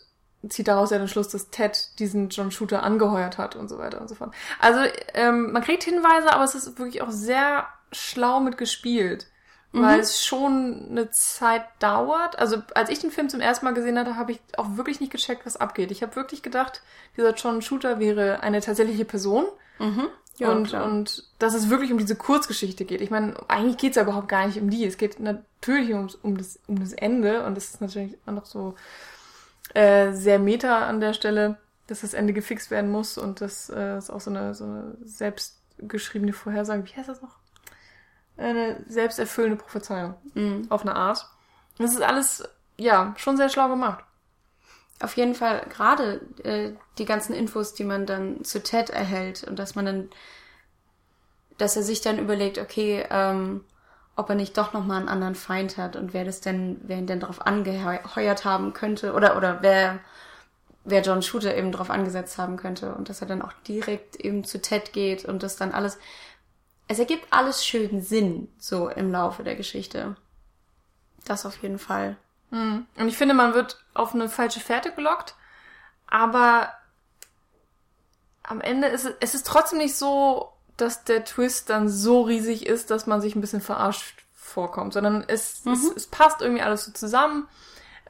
[0.49, 4.01] zieht daraus ja den Schluss, dass Ted diesen John Shooter angeheuert hat und so weiter
[4.01, 4.35] und so fort.
[4.59, 4.81] Also
[5.14, 9.29] ähm, man kriegt Hinweise, aber es ist wirklich auch sehr schlau mitgespielt,
[9.72, 9.82] mhm.
[9.82, 12.38] weil es schon eine Zeit dauert.
[12.38, 15.12] Also als ich den Film zum ersten Mal gesehen hatte, habe ich auch wirklich nicht
[15.12, 15.90] gecheckt, was abgeht.
[15.90, 16.82] Ich habe wirklich gedacht,
[17.16, 19.46] dieser John Shooter wäre eine tatsächliche Person.
[19.78, 20.08] Mhm.
[20.38, 20.87] Ja, und, klar.
[20.87, 23.00] und dass es wirklich um diese Kurzgeschichte geht.
[23.00, 24.85] Ich meine, eigentlich geht's ja überhaupt gar nicht um die.
[24.85, 28.46] Es geht natürlich ums, um, das, um das Ende und das ist natürlich auch noch
[28.46, 28.74] so
[29.74, 33.98] äh, sehr meta an der Stelle, dass das Ende gefixt werden muss und das äh,
[33.98, 36.85] ist auch so eine, so eine selbstgeschriebene Vorhersage.
[36.87, 37.41] Wie heißt das noch?
[38.37, 40.14] Eine selbsterfüllende Prophezeiung.
[40.35, 40.66] Mhm.
[40.68, 41.29] Auf eine Art.
[41.79, 42.42] Das ist alles,
[42.77, 44.05] ja, schon sehr schlau gemacht.
[45.01, 49.59] Auf jeden Fall gerade äh, die ganzen Infos, die man dann zu Ted erhält und
[49.59, 50.11] dass man dann,
[51.59, 53.64] dass er sich dann überlegt, okay, ähm,
[54.14, 57.07] ob er nicht doch nochmal einen anderen Feind hat und wer das denn, wer ihn
[57.07, 60.01] denn darauf angeheuert haben könnte oder, oder wer,
[60.85, 64.45] wer John Shooter eben darauf angesetzt haben könnte und dass er dann auch direkt eben
[64.45, 65.99] zu Ted geht und das dann alles,
[66.88, 70.16] es ergibt alles schön Sinn, so im Laufe der Geschichte.
[71.25, 72.16] Das auf jeden Fall.
[72.51, 72.87] Mhm.
[72.97, 75.35] Und ich finde, man wird auf eine falsche Fährte gelockt,
[76.07, 76.73] aber
[78.42, 82.66] am Ende ist es, es ist trotzdem nicht so, dass der Twist dann so riesig
[82.66, 85.73] ist, dass man sich ein bisschen verarscht vorkommt, sondern es, mhm.
[85.73, 87.49] es, es, passt irgendwie alles so zusammen.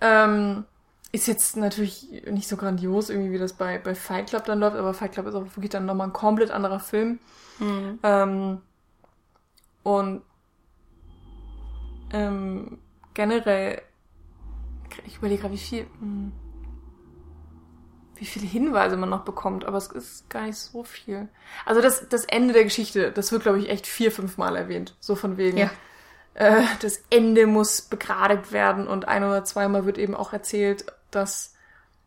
[0.00, 0.64] Ähm,
[1.12, 4.76] ist jetzt natürlich nicht so grandios, irgendwie wie das bei, bei Fight Club dann läuft,
[4.76, 7.20] aber Fight Club ist auch wirklich dann nochmal ein komplett anderer Film.
[7.58, 7.98] Mhm.
[8.02, 8.62] Ähm,
[9.82, 10.22] und
[12.12, 12.78] ähm,
[13.14, 13.82] generell,
[15.06, 16.32] ich überlege gerade, wie viel, hm,
[18.16, 21.28] wie viele Hinweise man noch bekommt, aber es ist gar nicht so viel.
[21.64, 24.96] Also das, das Ende der Geschichte, das wird, glaube ich, echt vier, fünf Mal erwähnt.
[25.00, 25.58] So von wegen.
[25.58, 25.70] Ja.
[26.34, 31.54] Äh, das Ende muss begradigt werden und ein oder zweimal wird eben auch erzählt, dass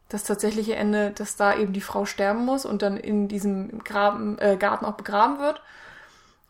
[0.10, 4.38] das tatsächliche Ende, dass da eben die Frau sterben muss und dann in diesem Graben,
[4.40, 5.62] äh, Garten auch begraben wird.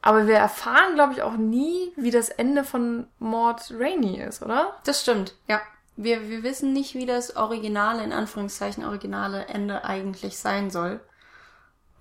[0.02, 4.76] Aber wir erfahren, glaube ich, auch nie, wie das Ende von Mord Rainey ist, oder?
[4.84, 5.60] Das stimmt, ja.
[5.98, 11.00] Wir, wir wissen nicht, wie das originale, in Anführungszeichen originale Ende eigentlich sein soll.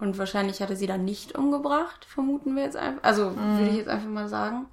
[0.00, 3.02] Und wahrscheinlich hatte sie dann nicht umgebracht, vermuten wir jetzt einfach.
[3.04, 3.58] Also mm.
[3.58, 4.66] würde ich jetzt einfach mal sagen.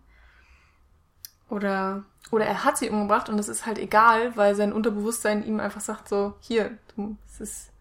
[1.49, 2.03] Oder.
[2.29, 5.81] Oder er hat sie umgebracht und es ist halt egal, weil sein Unterbewusstsein ihm einfach
[5.81, 7.71] sagt so, hier, du, es ist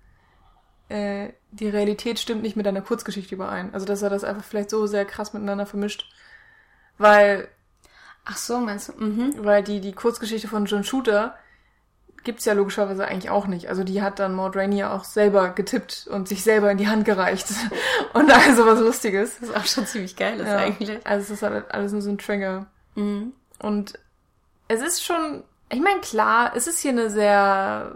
[0.90, 3.72] äh, die Realität stimmt nicht mit deiner Kurzgeschichte überein.
[3.72, 6.12] Also dass er das einfach vielleicht so sehr krass miteinander vermischt.
[6.98, 7.48] Weil.
[8.24, 9.04] Ach so, meinst du?
[9.04, 9.34] Mhm.
[9.38, 11.36] Weil die, die Kurzgeschichte von John Shooter
[12.22, 13.68] gibt's ja logischerweise eigentlich auch nicht.
[13.68, 17.04] Also die hat dann Maud Rainier auch selber getippt und sich selber in die Hand
[17.04, 17.46] gereicht.
[18.12, 19.38] und also was Lustiges.
[19.40, 20.56] Das ist auch schon ziemlich geil ist ja.
[20.56, 21.06] eigentlich.
[21.06, 22.66] Also es ist halt alles nur so ein Trigger.
[22.94, 23.32] Mhm.
[23.58, 23.98] Und
[24.70, 27.92] es ist schon, ich meine, klar, es ist hier eine sehr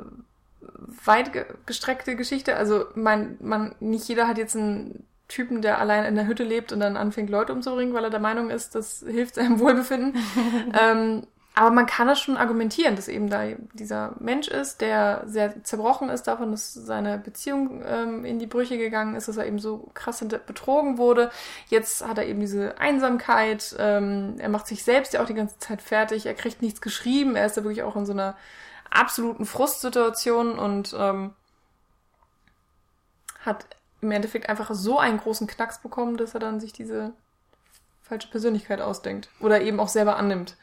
[1.04, 1.30] weit
[1.66, 2.56] gestreckte Geschichte.
[2.56, 6.72] Also man, man, nicht jeder hat jetzt einen Typen, der allein in der Hütte lebt
[6.72, 10.16] und dann anfängt, Leute umzubringen, weil er der Meinung ist, das hilft seinem Wohlbefinden.
[10.80, 15.62] ähm, aber man kann das schon argumentieren, dass eben da dieser Mensch ist, der sehr
[15.62, 19.60] zerbrochen ist davon, dass seine Beziehung ähm, in die Brüche gegangen ist, dass er eben
[19.60, 21.30] so krass betrogen wurde.
[21.68, 25.56] Jetzt hat er eben diese Einsamkeit, ähm, er macht sich selbst ja auch die ganze
[25.60, 28.36] Zeit fertig, er kriegt nichts geschrieben, er ist da wirklich auch in so einer
[28.90, 31.34] absoluten Frustsituation und ähm,
[33.46, 33.64] hat
[34.00, 37.12] im Endeffekt einfach so einen großen Knacks bekommen, dass er dann sich diese
[38.02, 40.56] falsche Persönlichkeit ausdenkt oder eben auch selber annimmt.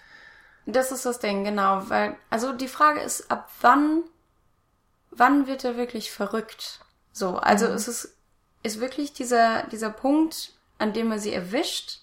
[0.66, 4.04] Das ist das Ding, genau, weil also die Frage ist, ab wann
[5.10, 6.80] wann wird er wirklich verrückt?
[7.12, 7.74] So, also mhm.
[7.74, 8.18] es ist
[8.64, 12.02] ist wirklich dieser dieser Punkt, an dem er sie erwischt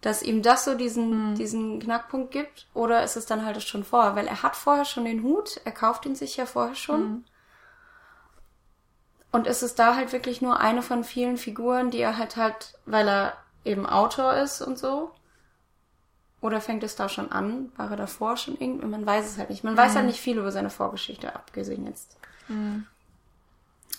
[0.00, 1.34] dass ihm das so diesen, mhm.
[1.34, 2.66] diesen Knackpunkt gibt?
[2.74, 4.14] Oder ist es dann halt schon vorher?
[4.14, 7.00] Weil er hat vorher schon den Hut, er kauft ihn sich ja vorher schon.
[7.00, 7.24] Mhm.
[9.30, 12.78] Und ist es da halt wirklich nur eine von vielen Figuren, die er halt hat,
[12.86, 15.10] weil er eben Autor ist und so?
[16.40, 17.72] Oder fängt es da schon an?
[17.76, 18.86] War er davor schon irgendwie?
[18.86, 19.64] Man weiß es halt nicht.
[19.64, 19.78] Man mhm.
[19.78, 22.16] weiß halt nicht viel über seine Vorgeschichte, abgesehen jetzt
[22.48, 22.86] mhm.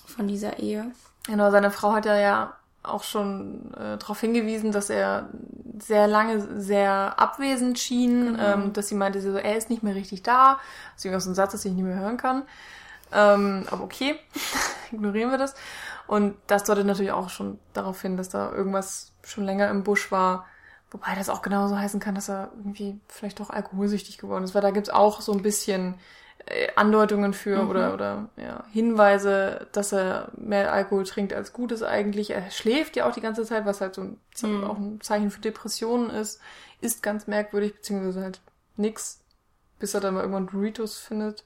[0.06, 0.92] von dieser Ehe.
[1.28, 5.30] Genau, seine Frau hat ja ja auch schon äh, darauf hingewiesen, dass er
[5.80, 8.54] sehr lange sehr abwesend schien, genau.
[8.54, 10.60] ähm, dass sie meinte, so, er ist nicht mehr richtig da.
[10.96, 12.44] Deswegen auch so ein Satz, dass ich nicht mehr hören kann.
[13.12, 14.16] Ähm, aber okay,
[14.92, 15.56] ignorieren wir das.
[16.08, 20.12] Und das deutet natürlich auch schon darauf hin, dass da irgendwas schon länger im Busch
[20.12, 20.46] war.
[20.92, 24.62] Wobei das auch genauso heißen kann, dass er irgendwie vielleicht doch alkoholsüchtig geworden ist, weil
[24.62, 25.96] da gibt's auch so ein bisschen
[26.46, 27.70] äh, Andeutungen für mhm.
[27.70, 32.32] oder, oder ja, Hinweise, dass er mehr Alkohol trinkt als gut ist eigentlich.
[32.32, 34.64] Er schläft ja auch die ganze Zeit, was halt so ein, mhm.
[34.64, 36.42] auch ein Zeichen für Depressionen ist.
[36.82, 38.42] Ist ganz merkwürdig, beziehungsweise halt
[38.78, 39.22] nix,
[39.78, 41.44] bis er dann mal irgendwann Doritos findet.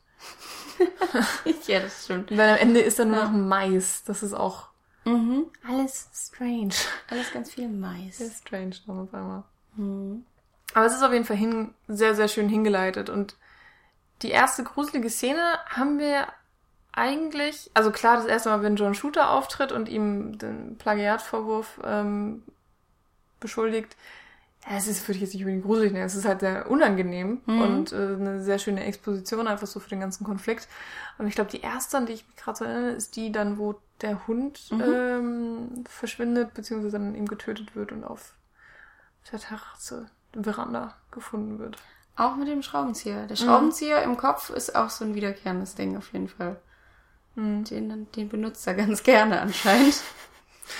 [1.67, 2.31] ja, das stimmt.
[2.31, 3.23] Weil am Ende ist er nur ja.
[3.25, 4.03] noch Mais.
[4.05, 4.67] Das ist auch
[5.05, 5.45] mhm.
[5.67, 6.73] alles strange.
[7.09, 8.17] Alles ganz viel Mais.
[8.17, 9.43] Sehr strange noch auf einmal.
[9.75, 10.25] Mhm.
[10.73, 13.35] Aber es ist auf jeden Fall hin, sehr, sehr schön hingeleitet und
[14.21, 16.27] die erste gruselige Szene haben wir
[16.93, 22.43] eigentlich, also klar, das erste Mal, wenn John Shooter auftritt und ihm den Plagiatvorwurf ähm,
[23.39, 23.97] beschuldigt,
[24.69, 27.41] ja, es ist, würde ich jetzt nicht unbedingt gruselig nennen, es ist halt sehr unangenehm
[27.45, 27.61] mhm.
[27.61, 30.67] und äh, eine sehr schöne Exposition einfach so für den ganzen Konflikt.
[31.17, 33.57] Und ich glaube, die erste, an die ich mich gerade so erinnere, ist die dann,
[33.57, 34.81] wo der Hund mhm.
[34.81, 38.35] ähm, verschwindet, beziehungsweise dann eben getötet wird und auf
[39.31, 41.77] der Terrasse, der Veranda gefunden wird.
[42.15, 43.25] Auch mit dem Schraubenzieher.
[43.27, 44.11] Der Schraubenzieher mhm.
[44.11, 46.57] im Kopf ist auch so ein wiederkehrendes Ding auf jeden Fall.
[47.35, 47.63] Mhm.
[47.65, 50.01] Den, den benutzt er ganz gerne anscheinend.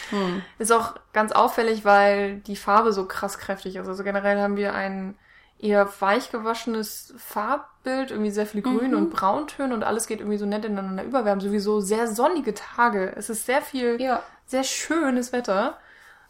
[0.10, 0.42] Hm.
[0.60, 3.88] Ist auch ganz auffällig, weil die Farbe so krass kräftig ist.
[3.88, 5.16] Also generell haben wir ein
[5.60, 8.98] eher weich gewaschenes Farbbild, irgendwie sehr viel Grün mhm.
[8.98, 11.24] und Brauntöne und alles geht irgendwie so nett ineinander über.
[11.24, 13.14] Wir haben sowieso sehr sonnige Tage.
[13.16, 14.22] Es ist sehr viel, ja.
[14.46, 15.78] sehr schönes Wetter.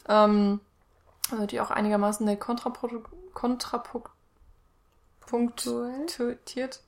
[0.08, 0.60] Ähm,
[1.32, 3.10] also die auch einigermaßen nett kontraprodukt
[5.26, 6.82] punktiert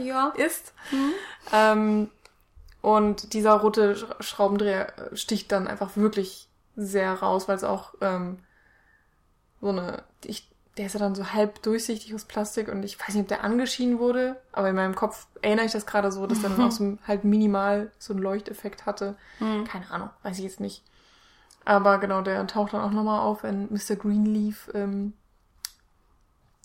[0.00, 0.28] ja.
[0.36, 0.72] ist.
[0.90, 1.12] Mhm.
[1.52, 2.10] Ähm,
[2.84, 8.40] Und dieser rote Schraubendreher sticht dann einfach wirklich sehr raus, weil es auch ähm,
[9.62, 13.14] so eine, ich, der ist ja dann so halb durchsichtig aus Plastik und ich weiß
[13.14, 16.42] nicht, ob der angeschienen wurde, aber in meinem Kopf erinnere ich das gerade so, dass
[16.42, 19.16] der dann auch so halt minimal so einen Leuchteffekt hatte.
[19.40, 19.64] Mhm.
[19.64, 20.84] Keine Ahnung, weiß ich jetzt nicht.
[21.64, 23.96] Aber genau, der taucht dann auch nochmal auf, wenn Mr.
[23.96, 25.14] Greenleaf, ähm,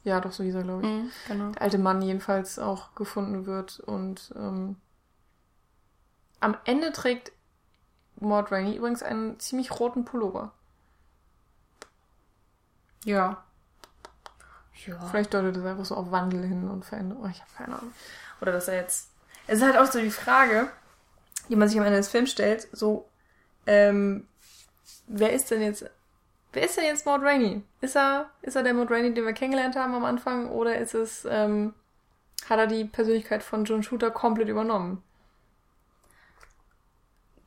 [0.03, 0.89] ja, doch so hieß er, glaube ich.
[0.89, 1.51] Mhm, genau.
[1.51, 4.75] Der alte Mann jedenfalls auch gefunden wird und ähm,
[6.39, 7.31] am Ende trägt
[8.19, 10.51] Maud Rainey übrigens einen ziemlich roten Pullover.
[13.05, 13.43] Ja.
[14.85, 14.99] Ja.
[15.07, 17.23] Vielleicht deutet es einfach so auf Wandel hin und Veränderung.
[17.23, 17.93] Oh, ich habe keine Ahnung.
[18.41, 19.11] Oder dass er jetzt.
[19.47, 20.69] Es ist halt auch so die Frage,
[21.49, 23.09] die man sich am Ende des Films stellt, so,
[23.65, 24.27] ähm,
[25.07, 25.89] wer ist denn jetzt,
[26.53, 27.63] wer ist denn jetzt Maud Rainey?
[27.81, 30.93] Ist er, ist er der Maud Rainey, den wir kennengelernt haben am Anfang, oder ist
[30.93, 31.73] es, ähm,
[32.47, 35.03] hat er die Persönlichkeit von John Shooter komplett übernommen?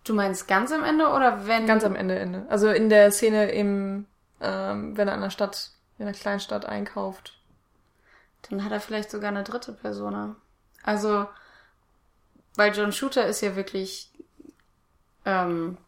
[0.04, 1.66] Du meinst ganz am Ende oder wenn?
[1.66, 2.46] Ganz am Ende, Ende.
[2.48, 4.06] Also in der Szene im,
[4.40, 7.38] ähm, wenn er in der Stadt, in der Kleinstadt einkauft.
[8.48, 10.34] Dann hat er vielleicht sogar eine dritte Persona.
[10.82, 11.26] Also,
[12.56, 14.10] weil John Shooter ist ja wirklich
[15.24, 15.78] ähm,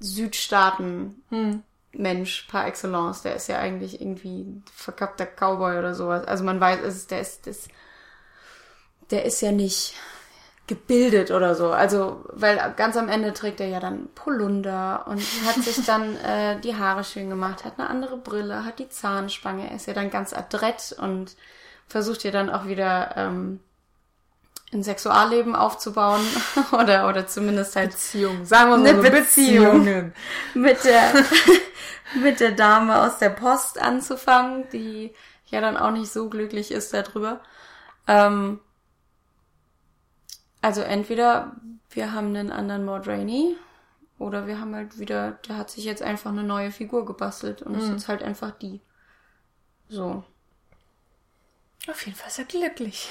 [0.00, 1.62] Südstaaten hm.
[1.92, 3.22] Mensch par excellence.
[3.22, 6.26] Der ist ja eigentlich irgendwie verkappter Cowboy oder sowas.
[6.26, 7.68] Also man weiß, es ist, der ist, das,
[9.10, 9.94] der ist ja nicht
[10.68, 11.70] gebildet oder so.
[11.70, 16.60] Also, weil ganz am Ende trägt er ja dann Polunder und hat sich dann äh,
[16.60, 20.10] die Haare schön gemacht, hat eine andere Brille, hat die Zahnspange, er ist ja dann
[20.10, 21.34] ganz adrett und
[21.88, 23.60] versucht ja dann auch wieder ähm,
[24.72, 26.20] ein Sexualleben aufzubauen
[26.72, 30.12] oder oder zumindest halt Beziehung, sagen wir mal eine so Beziehung Beziehungen.
[30.54, 31.12] mit der
[32.22, 35.14] mit der Dame aus der Post anzufangen, die
[35.46, 37.40] ja dann auch nicht so glücklich ist darüber.
[38.06, 38.60] Ähm,
[40.60, 41.56] also entweder
[41.90, 43.56] wir haben einen anderen Maud Rainey
[44.18, 47.72] oder wir haben halt wieder, der hat sich jetzt einfach eine neue Figur gebastelt und
[47.72, 47.80] mhm.
[47.80, 48.80] ist jetzt halt einfach die.
[49.88, 50.24] So.
[51.88, 53.08] Auf jeden Fall ist er glücklich.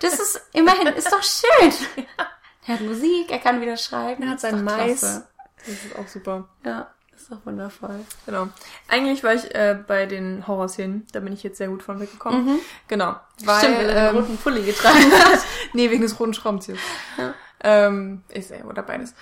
[0.00, 1.72] Das ist immerhin, ist doch schön.
[1.96, 2.26] ja.
[2.66, 4.22] Er hat Musik, er kann wieder schreiben.
[4.24, 5.00] Er hat sein Mais.
[5.00, 6.48] Das ist auch super.
[6.64, 6.92] Ja.
[7.18, 7.98] Ist doch wundervoll.
[8.26, 8.46] Genau.
[8.86, 12.44] Eigentlich war ich äh, bei den Horrorszenen, da bin ich jetzt sehr gut von weggekommen.
[12.44, 12.58] Mhm.
[12.86, 13.16] Genau.
[13.44, 15.40] Weil, Stimmt, weil er ähm, den roten Pulli getragen hat.
[15.72, 16.78] nee, wegen des roten Schraubenziehers.
[17.16, 17.34] Ja.
[17.64, 19.14] Ähm, ist ja, oder beides.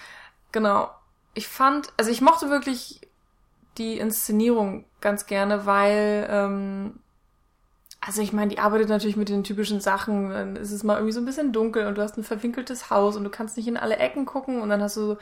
[0.53, 0.91] Genau.
[1.33, 3.01] Ich fand, also ich mochte wirklich
[3.79, 7.01] die Inszenierung ganz gerne, weil ähm,
[8.07, 10.31] also ich meine, die arbeitet natürlich mit den typischen Sachen.
[10.31, 13.17] Dann ist es mal irgendwie so ein bisschen dunkel und du hast ein verwinkeltes Haus
[13.17, 15.17] und du kannst nicht in alle Ecken gucken und dann hast du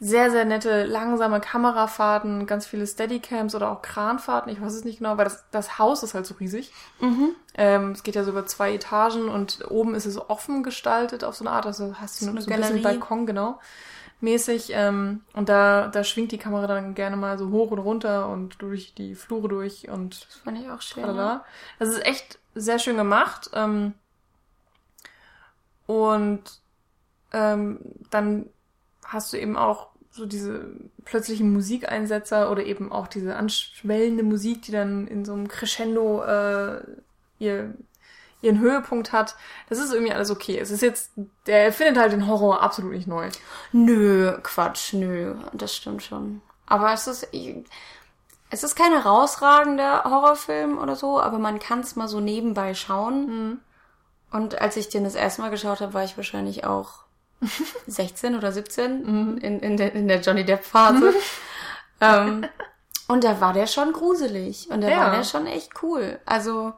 [0.00, 4.50] sehr, sehr nette, langsame Kamerafahrten, ganz viele Steadycams oder auch Kranfahrten.
[4.50, 6.72] Ich weiß es nicht genau, weil das, das Haus ist halt so riesig.
[7.00, 7.32] Mhm.
[7.58, 11.34] Ähm, es geht ja so über zwei Etagen und oben ist es offen gestaltet auf
[11.34, 11.66] so eine Art.
[11.66, 13.58] Also hast du so, so ein bisschen Balkon, genau
[14.22, 14.70] mäßig.
[14.72, 18.60] Ähm, und da, da schwingt die Kamera dann gerne mal so hoch und runter und
[18.62, 20.26] durch die Flure durch und.
[20.26, 21.04] Das fand ich auch schön.
[21.04, 21.44] Ja.
[21.78, 23.50] Das ist echt sehr schön gemacht.
[23.54, 23.94] Ähm,
[25.86, 26.42] und
[27.32, 27.80] ähm,
[28.10, 28.46] dann
[29.04, 30.66] hast du eben auch so diese
[31.04, 36.82] plötzlichen Musikeinsetzer oder eben auch diese anschwellende Musik, die dann in so einem Crescendo äh,
[37.38, 37.74] ihr
[38.42, 39.36] ihren Höhepunkt hat.
[39.68, 40.58] Das ist irgendwie alles okay.
[40.58, 41.12] Es ist jetzt,
[41.46, 43.28] der findet halt den Horror absolut nicht neu.
[43.72, 46.42] Nö, Quatsch, nö, das stimmt schon.
[46.66, 47.28] Aber es ist,
[48.50, 53.26] es ist kein herausragender Horrorfilm oder so, aber man kann es mal so nebenbei schauen.
[53.26, 53.60] Mhm.
[54.32, 57.04] Und als ich den das erste Mal geschaut habe, war ich wahrscheinlich auch
[57.86, 59.38] 16 oder 17 mhm.
[59.38, 61.14] in, in, der, in der Johnny Depp Phase.
[62.00, 62.46] ähm,
[63.08, 64.98] und da war der schon gruselig und da ja.
[64.98, 66.20] war der schon echt cool.
[66.26, 66.74] Also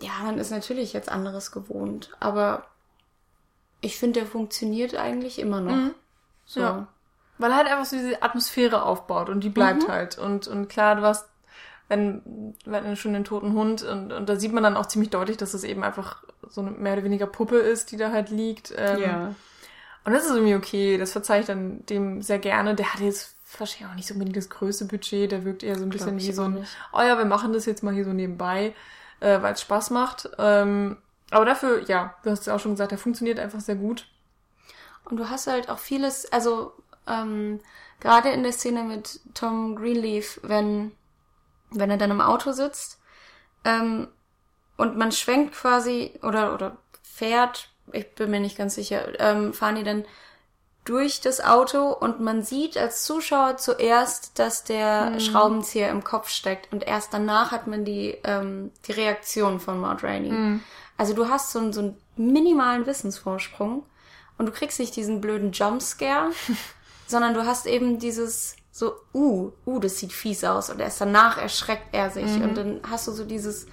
[0.00, 2.66] ja, man ist natürlich jetzt anderes gewohnt, aber
[3.80, 5.76] ich finde, der funktioniert eigentlich immer noch.
[5.76, 5.94] Mhm.
[6.46, 6.60] So.
[6.60, 6.86] Ja.
[7.38, 9.92] Weil er halt einfach so diese Atmosphäre aufbaut und die bleibt mhm.
[9.92, 10.18] halt.
[10.18, 11.28] Und, und klar, du hast,
[11.88, 15.36] wenn, wenn schon den toten Hund und, und da sieht man dann auch ziemlich deutlich,
[15.36, 18.72] dass es eben einfach so eine mehr oder weniger Puppe ist, die da halt liegt.
[18.76, 19.34] Ähm, ja.
[20.04, 22.74] Und das ist irgendwie okay, das verzeihe ich dann dem sehr gerne.
[22.74, 25.84] Der hat jetzt wahrscheinlich auch nicht so unbedingt das größte Budget, der wirkt eher so
[25.84, 28.74] ein bisschen wie so ein, oh ja, wir machen das jetzt mal hier so nebenbei
[29.24, 30.28] äh, weil es Spaß macht.
[30.38, 30.98] Ähm,
[31.30, 34.06] aber dafür, ja, du hast ja auch schon gesagt, der funktioniert einfach sehr gut.
[35.04, 36.72] Und du hast halt auch vieles, also
[37.06, 37.60] ähm,
[38.00, 40.92] gerade in der Szene mit Tom Greenleaf, wenn,
[41.70, 43.00] wenn er dann im Auto sitzt
[43.64, 44.08] ähm,
[44.76, 49.76] und man schwenkt quasi oder, oder fährt, ich bin mir nicht ganz sicher, ähm, fahren
[49.76, 50.04] die dann
[50.84, 55.20] durch das Auto und man sieht als Zuschauer zuerst, dass der mhm.
[55.20, 60.02] Schraubenzieher im Kopf steckt und erst danach hat man die, ähm, die Reaktion von Maud
[60.02, 60.30] Rainey.
[60.30, 60.60] Mhm.
[60.98, 63.84] Also du hast so, einen, so einen minimalen Wissensvorsprung
[64.36, 66.30] und du kriegst nicht diesen blöden Jumpscare,
[67.06, 71.38] sondern du hast eben dieses so, uh, uh, das sieht fies aus und erst danach
[71.38, 72.42] erschreckt er sich mhm.
[72.42, 73.66] und dann hast du so dieses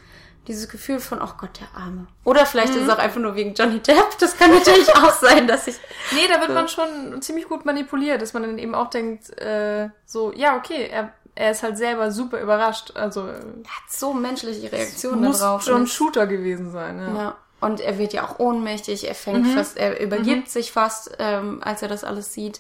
[0.48, 2.08] dieses Gefühl von, oh Gott, der Arme.
[2.24, 2.80] Oder vielleicht mhm.
[2.80, 4.18] ist es auch einfach nur wegen Johnny Depp.
[4.20, 5.76] Das kann natürlich auch sein, dass ich.
[6.14, 6.54] Nee, da wird so.
[6.54, 10.88] man schon ziemlich gut manipuliert, dass man dann eben auch denkt, äh, so, ja, okay,
[10.92, 12.96] er, er ist halt selber super überrascht.
[12.96, 13.28] Also.
[13.28, 15.62] Er hat so menschliche Reaktionen muss darauf.
[15.62, 17.16] schon ein Shooter gewesen sein, ja.
[17.16, 17.38] ja.
[17.60, 19.54] Und er wird ja auch ohnmächtig, er fängt mhm.
[19.54, 20.50] fast, er übergibt mhm.
[20.50, 22.60] sich fast, ähm, als er das alles sieht.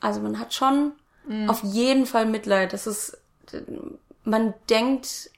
[0.00, 0.92] Also man hat schon
[1.26, 1.50] mhm.
[1.50, 2.72] auf jeden Fall Mitleid.
[2.72, 3.18] Das ist,
[4.22, 5.30] man denkt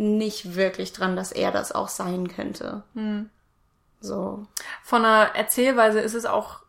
[0.00, 2.82] nicht wirklich dran, dass er das auch sein könnte.
[2.94, 3.28] Mhm.
[4.00, 4.46] So.
[4.82, 6.60] Von der Erzählweise ist es auch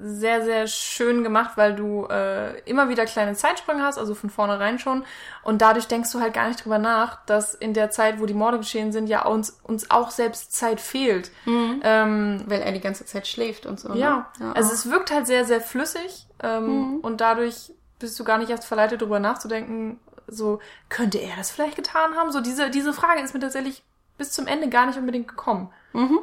[0.00, 4.78] sehr, sehr schön gemacht, weil du äh, immer wieder kleine Zeitsprünge hast, also von vornherein
[4.78, 5.04] schon.
[5.42, 8.34] Und dadurch denkst du halt gar nicht drüber nach, dass in der Zeit, wo die
[8.34, 11.30] Morde geschehen sind, ja uns, uns auch selbst Zeit fehlt.
[11.46, 11.80] Mhm.
[11.84, 13.94] Ähm, weil er die ganze Zeit schläft und so.
[13.94, 14.46] Ja, ne?
[14.46, 16.96] ja also es wirkt halt sehr, sehr flüssig ähm, mhm.
[17.00, 19.98] und dadurch bist du gar nicht erst verleitet, drüber nachzudenken,
[20.28, 22.30] so, könnte er das vielleicht getan haben?
[22.32, 23.82] So, diese, diese Frage ist mir tatsächlich
[24.16, 25.72] bis zum Ende gar nicht unbedingt gekommen.
[25.92, 26.20] Mhm.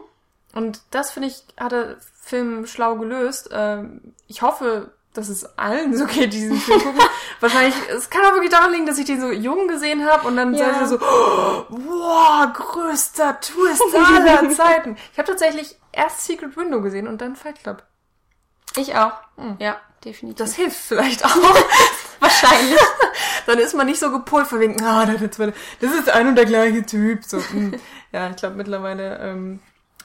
[0.54, 3.50] Und das, finde ich, hat der Film schlau gelöst.
[3.52, 7.02] Ähm, ich hoffe, dass es allen so geht, die diesen Film gucken.
[7.40, 10.36] Wahrscheinlich, es kann auch wirklich daran liegen, dass ich den so jung gesehen habe und
[10.36, 10.74] dann ja.
[10.74, 14.98] sei so, oh, wow, größter Twist aller Zeiten.
[15.12, 17.84] Ich habe tatsächlich erst Secret Window gesehen und dann Fight Club.
[18.78, 19.14] Ich auch.
[19.38, 19.56] Mhm.
[19.60, 20.38] Ja, definitiv.
[20.38, 21.36] Das hilft vielleicht auch.
[22.20, 22.80] Wahrscheinlich.
[23.46, 26.86] dann ist man nicht so gepolt von wegen, ah, das ist ein und der gleiche
[26.86, 27.24] Typ.
[27.24, 27.80] So, hm.
[28.12, 29.60] ja, ich glaube mittlerweile ähm,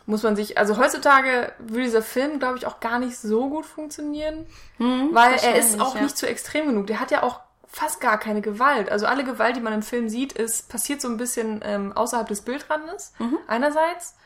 [0.06, 3.64] muss man sich, also heutzutage würde dieser Film, glaube ich, auch gar nicht so gut
[3.64, 4.46] funktionieren,
[4.78, 6.02] mhm, weil er ist auch ja.
[6.02, 6.86] nicht zu extrem genug.
[6.88, 8.90] Der hat ja auch fast gar keine Gewalt.
[8.90, 12.26] Also alle Gewalt, die man im Film sieht, ist passiert so ein bisschen ähm, außerhalb
[12.26, 13.38] des Bildrandes mhm.
[13.46, 14.16] einerseits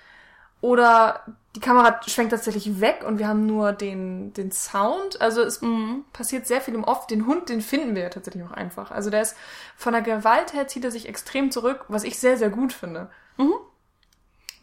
[0.61, 1.25] oder
[1.55, 5.21] die Kamera schwenkt tatsächlich weg und wir haben nur den, den Sound.
[5.21, 6.05] Also es mhm.
[6.13, 7.07] passiert sehr viel im Off.
[7.07, 8.91] Den Hund, den finden wir ja tatsächlich auch einfach.
[8.91, 9.37] Also der ist
[9.77, 13.09] von der Gewalt her zieht er sich extrem zurück, was ich sehr, sehr gut finde.
[13.37, 13.55] Mhm.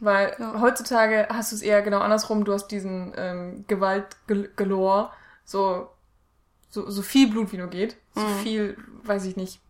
[0.00, 0.60] Weil ja.
[0.60, 2.44] heutzutage hast du es eher genau andersrum.
[2.44, 5.10] Du hast diesen ähm, Gewalt-Galore,
[5.44, 5.88] so,
[6.68, 7.96] so, so viel Blut wie nur geht.
[8.14, 8.38] So mhm.
[8.42, 9.60] viel, weiß ich nicht,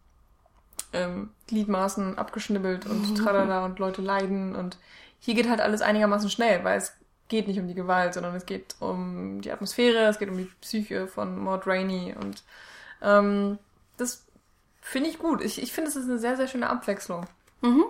[0.93, 4.79] ähm, Gliedmaßen abgeschnibbelt und tralala und Leute leiden und
[5.21, 6.97] hier geht halt alles einigermaßen schnell, weil es
[7.33, 10.51] geht nicht um die Gewalt, sondern es geht um die Atmosphäre, es geht um die
[10.61, 12.45] Psyche von Maud Rainey und
[13.01, 13.59] ähm,
[13.97, 14.27] das
[14.83, 15.41] finde ich gut.
[15.43, 17.27] Ich, ich finde, es ist eine sehr, sehr schöne Abwechslung.
[17.63, 17.85] Mhm.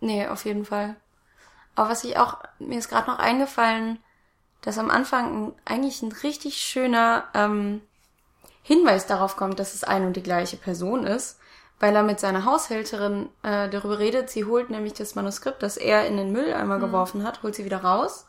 [0.00, 0.96] Nee, auf jeden Fall.
[1.76, 3.98] Aber was ich auch, mir ist gerade noch eingefallen,
[4.60, 7.80] dass am Anfang eigentlich ein richtig schöner ähm,
[8.62, 11.38] Hinweis darauf kommt, dass es ein und die gleiche Person ist
[11.80, 14.30] weil er mit seiner Haushälterin äh, darüber redet.
[14.30, 16.82] Sie holt nämlich das Manuskript, das er in den Mülleimer mhm.
[16.82, 18.26] geworfen hat, holt sie wieder raus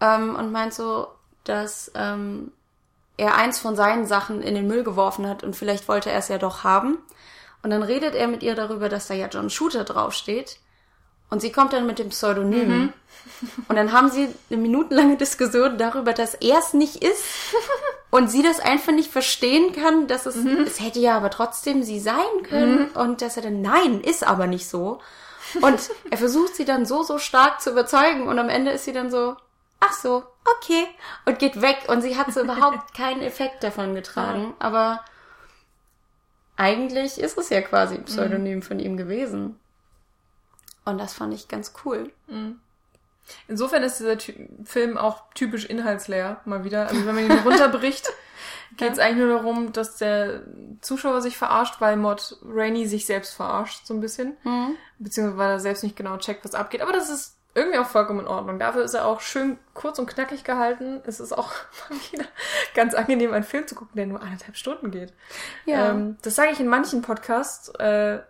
[0.00, 1.08] ähm, und meint so,
[1.44, 2.52] dass ähm,
[3.16, 6.28] er eins von seinen Sachen in den Müll geworfen hat und vielleicht wollte er es
[6.28, 6.98] ja doch haben.
[7.62, 10.58] Und dann redet er mit ihr darüber, dass da ja John Shooter draufsteht.
[11.30, 12.68] Und sie kommt dann mit dem Pseudonym.
[12.68, 12.92] Mhm.
[13.68, 17.24] Und dann haben sie eine minutenlange Diskussion darüber, dass er es nicht ist.
[18.10, 20.58] Und sie das einfach nicht verstehen kann, dass es, mhm.
[20.66, 22.90] es hätte ja aber trotzdem sie sein können.
[22.92, 23.00] Mhm.
[23.00, 25.00] Und dass er dann, nein, ist aber nicht so.
[25.60, 28.28] Und er versucht sie dann so, so stark zu überzeugen.
[28.28, 29.36] Und am Ende ist sie dann so,
[29.84, 30.24] ach so,
[30.56, 30.86] okay.
[31.24, 31.84] Und geht weg.
[31.88, 34.54] Und sie hat so überhaupt keinen Effekt davon getragen.
[34.58, 35.04] Aber
[36.56, 38.62] eigentlich ist es ja quasi ein Pseudonym mhm.
[38.62, 39.58] von ihm gewesen.
[40.84, 42.12] Und das fand ich ganz cool.
[42.26, 42.60] Mhm.
[43.48, 46.88] Insofern ist dieser Ty Film auch typisch inhaltsleer, mal wieder.
[46.88, 48.12] Also wenn man ihn runterbricht,
[48.76, 49.04] geht es ja.
[49.04, 50.42] eigentlich nur darum, dass der
[50.82, 54.36] Zuschauer sich verarscht, weil Mod Rainey sich selbst verarscht, so ein bisschen.
[54.44, 54.76] Mhm.
[54.98, 56.82] Beziehungsweise weil er selbst nicht genau checkt, was abgeht.
[56.82, 58.58] Aber das ist irgendwie auch vollkommen in Ordnung.
[58.58, 61.00] Dafür ist er auch schön kurz und knackig gehalten.
[61.06, 61.52] Es ist auch
[61.90, 62.24] mal wieder
[62.74, 65.12] ganz angenehm, einen Film zu gucken, der nur eineinhalb Stunden geht.
[65.64, 65.90] Ja.
[65.90, 67.68] Ähm, das sage ich in manchen Podcasts.
[67.78, 68.20] Äh,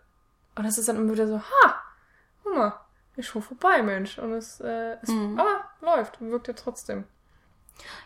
[0.56, 1.74] und das ist dann immer wieder so, ha,
[2.42, 2.80] guck mal,
[3.16, 4.18] ist schon vorbei, Mensch.
[4.18, 5.38] Und es, äh, es mhm.
[5.38, 7.04] aber läuft, wirkt ja trotzdem.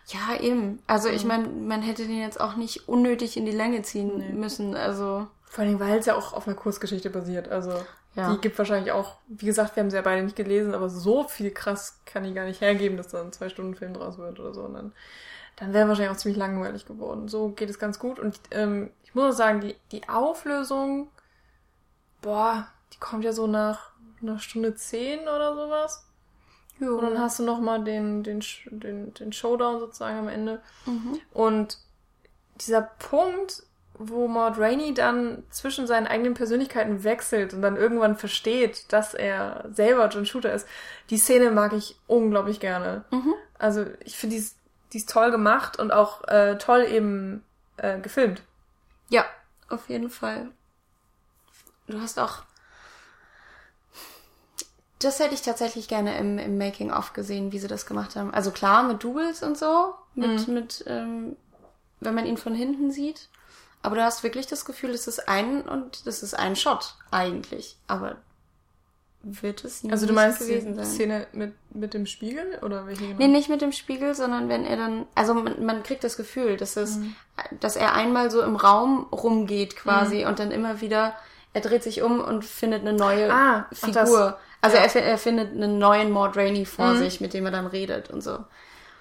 [0.07, 0.81] Ja, eben.
[0.87, 1.15] Also mhm.
[1.15, 4.31] ich meine, man hätte den jetzt auch nicht unnötig in die Länge ziehen nee.
[4.31, 4.75] müssen.
[4.75, 7.49] Also vor allem, weil es ja auch auf einer Kurzgeschichte basiert.
[7.49, 7.73] Also
[8.15, 8.33] ja.
[8.33, 11.27] die gibt wahrscheinlich auch, wie gesagt, wir haben sie ja beide nicht gelesen, aber so
[11.27, 14.39] viel krass kann die gar nicht hergeben, dass da ein zwei Stunden Film draus wird
[14.39, 14.63] oder so.
[14.63, 14.93] Und dann,
[15.57, 17.27] dann wäre wahrscheinlich auch ziemlich langweilig geworden.
[17.27, 18.19] So geht es ganz gut.
[18.19, 21.09] Und ähm, ich muss auch sagen, die, die Auflösung,
[22.21, 23.91] boah, die kommt ja so nach
[24.21, 26.05] einer Stunde zehn oder sowas.
[26.79, 26.97] Jo.
[26.97, 30.61] Und dann hast du nochmal den, den, den, den Showdown sozusagen am Ende.
[30.85, 31.19] Mhm.
[31.33, 31.77] Und
[32.61, 33.63] dieser Punkt,
[33.99, 39.65] wo Maud Rainey dann zwischen seinen eigenen Persönlichkeiten wechselt und dann irgendwann versteht, dass er
[39.71, 40.67] selber John Shooter ist,
[41.11, 43.03] die Szene mag ich unglaublich gerne.
[43.11, 43.33] Mhm.
[43.59, 44.45] Also ich finde die
[44.93, 47.43] die ist toll gemacht und auch äh, toll eben
[47.77, 48.41] äh, gefilmt.
[49.09, 49.25] Ja,
[49.69, 50.49] auf jeden Fall.
[51.87, 52.43] Du hast auch.
[54.99, 58.33] Das hätte ich tatsächlich gerne im, im Making-of gesehen, wie sie das gemacht haben.
[58.33, 60.53] Also klar, mit Doubles und so, mit, mhm.
[60.53, 61.37] mit ähm,
[62.01, 63.29] wenn man ihn von hinten sieht.
[63.81, 67.77] Aber du hast wirklich das Gefühl, es ist ein und das ist ein Shot eigentlich.
[67.87, 68.17] Aber
[69.21, 70.85] wird es nie Also du meinst gewesen die sein.
[70.85, 73.17] Szene mit, mit dem Spiegel oder welche genau?
[73.17, 76.55] Nee, nicht mit dem Spiegel, sondern wenn er dann, also man, man kriegt das Gefühl,
[76.55, 77.15] dass es, mhm.
[77.59, 80.27] dass er einmal so im Raum rumgeht quasi mhm.
[80.27, 81.15] und dann immer wieder,
[81.53, 83.93] er dreht sich um und findet eine neue ah, Figur.
[83.93, 84.09] Das,
[84.61, 84.83] also ja.
[84.83, 86.99] er, er findet einen neuen Maud Rainey vor mhm.
[86.99, 88.39] sich, mit dem er dann redet und so.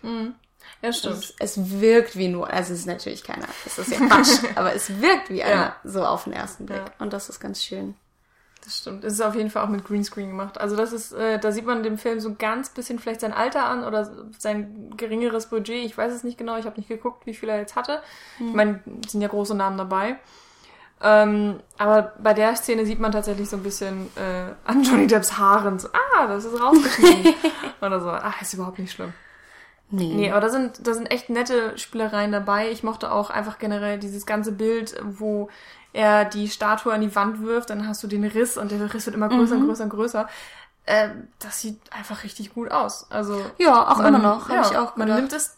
[0.03, 0.35] Mhm.
[0.83, 1.17] Ja, stimmt.
[1.17, 4.75] Es, es, wirkt wie nur, also es ist natürlich keiner, das ist ja Quatsch, aber
[4.75, 5.77] es wirkt wie einer, ja.
[5.83, 6.79] so auf den ersten Blick.
[6.79, 6.93] Ja.
[7.01, 7.97] Und das ist ganz schön.
[8.65, 9.05] Das stimmt.
[9.05, 10.61] Es ist auf jeden Fall auch mit Greenscreen gemacht.
[10.61, 13.65] Also das ist, äh, da sieht man dem Film so ganz bisschen vielleicht sein Alter
[13.65, 15.85] an oder sein geringeres Budget.
[15.85, 16.59] Ich weiß es nicht genau.
[16.59, 18.03] Ich habe nicht geguckt, wie viel er jetzt hatte.
[18.39, 18.49] Mhm.
[18.49, 20.19] Ich meine, sind ja große Namen dabei.
[21.01, 25.39] Ähm, aber bei der Szene sieht man tatsächlich so ein bisschen äh, an Johnny Depps
[25.39, 25.79] Haaren.
[25.79, 27.35] So, ah, das ist rausgeschnitten.
[27.81, 28.11] oder so.
[28.11, 29.13] Ah, ist überhaupt nicht schlimm.
[29.91, 30.15] Nee.
[30.15, 32.71] Nee, aber da sind, da sind echt nette Spielereien dabei.
[32.71, 35.49] Ich mochte auch einfach generell dieses ganze Bild, wo
[35.93, 39.07] er die Statue an die Wand wirft, dann hast du den Riss und der Riss
[39.07, 39.63] wird immer größer mhm.
[39.63, 40.29] und größer und größer.
[40.85, 43.11] Äh, das sieht einfach richtig gut aus.
[43.11, 44.51] Also ja, auch man, immer noch.
[44.51, 45.57] Ja, ich auch man nimmt es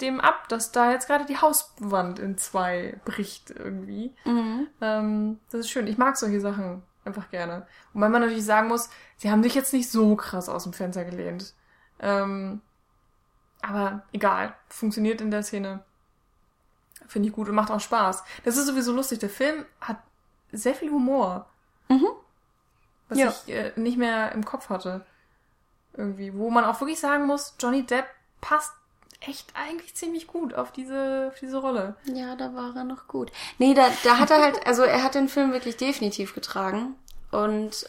[0.00, 4.14] dem ab, dass da jetzt gerade die Hauswand in zwei bricht irgendwie.
[4.24, 4.68] Mhm.
[4.80, 5.86] Ähm, das ist schön.
[5.86, 7.66] Ich mag solche Sachen einfach gerne.
[7.92, 10.72] Und weil man natürlich sagen muss, sie haben sich jetzt nicht so krass aus dem
[10.72, 11.54] Fenster gelehnt.
[12.00, 12.62] Ähm,
[13.62, 15.84] aber egal, funktioniert in der Szene.
[17.06, 18.22] Finde ich gut und macht auch Spaß.
[18.44, 19.18] Das ist sowieso lustig.
[19.18, 19.98] Der Film hat
[20.52, 21.46] sehr viel Humor.
[21.88, 22.08] Mhm.
[23.08, 23.34] Was ja.
[23.46, 25.04] ich äh, nicht mehr im Kopf hatte.
[25.94, 26.34] Irgendwie.
[26.34, 28.06] Wo man auch wirklich sagen muss, Johnny Depp
[28.40, 28.72] passt
[29.20, 31.96] echt eigentlich ziemlich gut auf diese, auf diese Rolle.
[32.04, 33.30] Ja, da war er noch gut.
[33.58, 36.94] Nee, da, da hat er halt, also er hat den Film wirklich definitiv getragen.
[37.30, 37.88] Und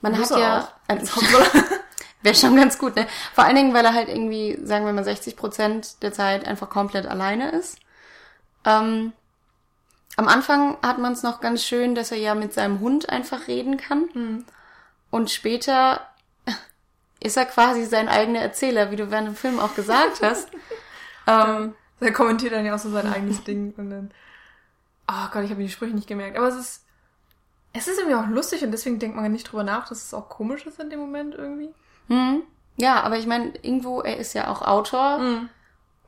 [0.00, 0.68] man Muss hat ja.
[0.88, 0.98] Äh,
[2.22, 3.06] Wäre schon ganz gut, ne?
[3.34, 6.68] Vor allen Dingen, weil er halt irgendwie, sagen wir mal, 60 Prozent der Zeit einfach
[6.68, 7.78] komplett alleine ist.
[8.64, 9.12] Ähm,
[10.16, 13.48] am Anfang hat man es noch ganz schön, dass er ja mit seinem Hund einfach
[13.48, 14.08] reden kann.
[14.12, 14.44] Mhm.
[15.10, 16.06] Und später
[17.20, 20.48] ist er quasi sein eigener Erzähler, wie du während dem Film auch gesagt hast.
[21.26, 24.10] ähm, er kommentiert dann ja auch so sein eigenes Ding und dann.
[25.10, 26.36] Oh Gott, ich habe die Sprüche nicht gemerkt.
[26.36, 26.84] Aber es ist.
[27.72, 30.28] Es ist irgendwie auch lustig und deswegen denkt man nicht drüber nach, dass es auch
[30.28, 31.72] komisch ist in dem Moment irgendwie.
[32.10, 32.42] Mhm.
[32.76, 35.48] Ja, aber ich meine, irgendwo, er ist ja auch Autor mhm.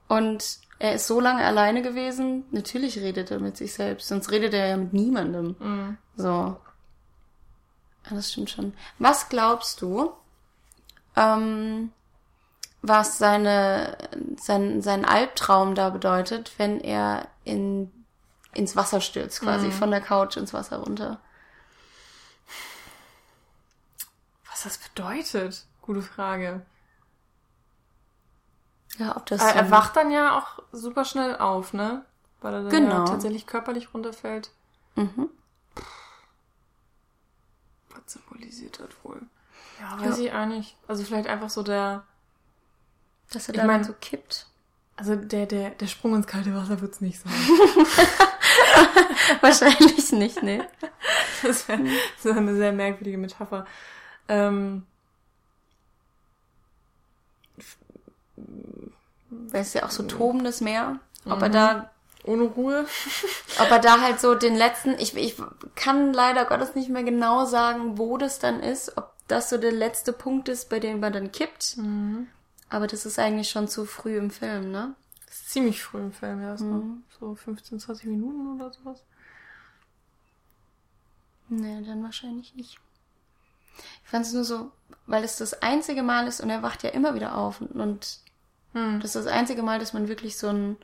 [0.08, 2.44] und er ist so lange alleine gewesen.
[2.50, 5.54] Natürlich redet er mit sich selbst, sonst redet er ja mit niemandem.
[5.58, 5.98] Mhm.
[6.16, 6.56] So.
[8.04, 8.74] Ja, das stimmt schon.
[8.98, 10.12] Was glaubst du,
[11.14, 11.92] ähm,
[12.80, 13.96] was seine,
[14.40, 17.92] sein, sein Albtraum da bedeutet, wenn er in,
[18.54, 19.72] ins Wasser stürzt, quasi mhm.
[19.72, 21.20] von der Couch ins Wasser runter?
[24.50, 25.64] Was das bedeutet?
[25.82, 26.64] Gute Frage.
[28.98, 29.42] Ja, ob das.
[29.42, 32.04] Er, er wacht dann ja auch super schnell auf, ne?
[32.40, 32.98] Weil er dann genau.
[33.00, 34.50] ja tatsächlich körperlich runterfällt.
[34.96, 35.28] Mhm.
[37.90, 39.22] Was symbolisiert das wohl?
[39.80, 40.24] Ja, weiß ja.
[40.24, 40.76] ich auch nicht.
[40.86, 42.04] Also vielleicht einfach so der.
[43.32, 44.46] Dass er dann mein, so kippt.
[44.96, 47.32] Also der, der, der Sprung ins kalte Wasser wird's nicht sein.
[49.40, 50.68] Wahrscheinlich nicht, ne?
[51.42, 51.82] Das wäre
[52.18, 53.66] so eine sehr merkwürdige Metapher.
[54.28, 54.86] Ähm,
[59.50, 61.42] weil es ja auch so tobendes Meer, ob mhm.
[61.42, 61.90] er da
[62.24, 62.86] ohne Ruhe.
[63.60, 65.36] ob er da halt so den letzten, ich, ich
[65.74, 69.72] kann leider Gottes nicht mehr genau sagen, wo das dann ist, ob das so der
[69.72, 71.76] letzte Punkt ist, bei dem man dann kippt.
[71.78, 72.28] Mhm.
[72.68, 74.94] Aber das ist eigentlich schon zu früh im Film, ne?
[75.26, 76.56] Das ist ziemlich früh im Film, ja.
[76.56, 77.02] Mhm.
[77.18, 79.02] So 15, 20 Minuten oder sowas.
[81.48, 82.78] Nee, dann wahrscheinlich nicht.
[84.04, 84.70] Ich fand es nur so,
[85.06, 88.20] weil es das einzige Mal ist und er wacht ja immer wieder auf und, und
[88.72, 89.00] hm.
[89.00, 90.76] Das ist das einzige Mal, dass man wirklich so ein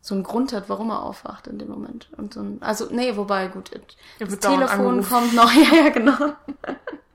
[0.00, 2.08] so einen Grund hat, warum er aufwacht in dem Moment.
[2.16, 3.70] Und so ein, also, nee, wobei, gut,
[4.18, 6.34] das Telefon kommt noch, ja, ja, genau.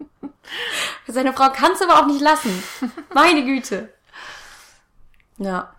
[1.08, 2.52] Seine Frau kann es aber auch nicht lassen.
[3.14, 3.90] Meine Güte.
[5.38, 5.74] Ja.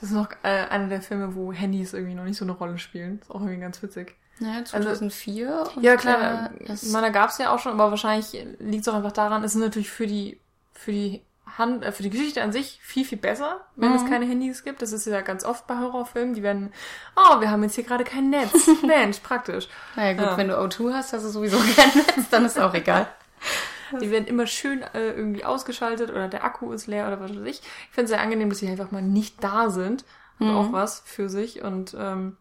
[0.00, 2.78] Das ist noch äh, einer der Filme, wo Handys irgendwie noch nicht so eine Rolle
[2.78, 3.20] spielen.
[3.20, 4.14] Ist auch irgendwie ganz witzig.
[4.38, 5.58] Naja, 2004.
[5.58, 6.50] Also, ja, klar.
[6.60, 9.12] Äh, ich meine, da gab es ja auch schon, aber wahrscheinlich liegt es auch einfach
[9.12, 10.38] daran, es ist natürlich für die,
[10.74, 11.25] für die
[11.58, 13.96] Hand, äh, für die Geschichte an sich viel, viel besser, wenn mhm.
[13.96, 14.82] es keine Handys gibt.
[14.82, 16.34] Das ist ja ganz oft bei Horrorfilmen.
[16.34, 16.72] Die werden,
[17.16, 18.68] oh, wir haben jetzt hier gerade kein Netz.
[18.82, 19.68] Mensch, praktisch.
[19.94, 20.36] Naja gut, ja.
[20.36, 23.08] wenn du O2 hast, hast du sowieso kein Netz, dann ist auch egal.
[24.00, 27.44] Die werden immer schön äh, irgendwie ausgeschaltet oder der Akku ist leer oder was weiß
[27.44, 27.60] ich.
[27.60, 30.04] Ich finde es sehr angenehm, dass sie einfach mal nicht da sind.
[30.38, 30.56] Und mhm.
[30.56, 31.62] auch was für sich.
[31.62, 32.36] Und ähm,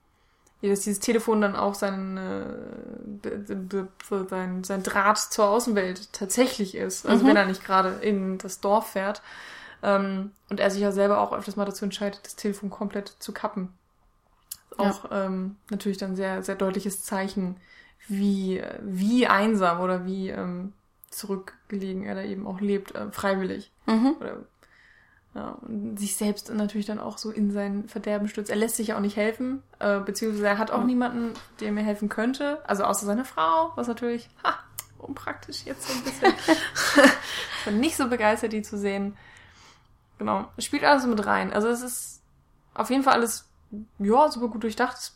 [0.62, 3.30] dass dieses Telefon dann auch sein, äh,
[4.30, 7.06] sein, sein Draht zur Außenwelt tatsächlich ist.
[7.06, 7.30] Also mhm.
[7.30, 9.22] wenn er nicht gerade in das Dorf fährt.
[9.84, 13.32] Ähm, und er sich ja selber auch öfters mal dazu entscheidet, das Telefon komplett zu
[13.34, 13.74] kappen.
[14.78, 15.26] Auch ja.
[15.26, 17.58] ähm, natürlich dann sehr, sehr deutliches Zeichen,
[18.08, 20.74] wie, wie einsam oder wie ähm,
[21.10, 23.72] zurückgelegen er da eben auch lebt, äh, freiwillig.
[23.86, 24.16] Mhm.
[24.20, 24.38] Oder,
[25.36, 28.50] ja, und sich selbst natürlich dann auch so in sein Verderben stürzt.
[28.50, 30.86] Er lässt sich ja auch nicht helfen, äh, beziehungsweise er hat auch mhm.
[30.88, 34.58] niemanden, der mir helfen könnte, also außer seine Frau, was natürlich, ha,
[34.98, 36.34] unpraktisch jetzt so ein bisschen.
[37.60, 39.18] ich bin nicht so begeistert, die zu sehen.
[40.18, 41.52] Genau, es spielt alles mit rein.
[41.52, 42.22] Also es ist
[42.74, 43.50] auf jeden Fall alles,
[44.00, 45.12] ja, super gut durchdacht.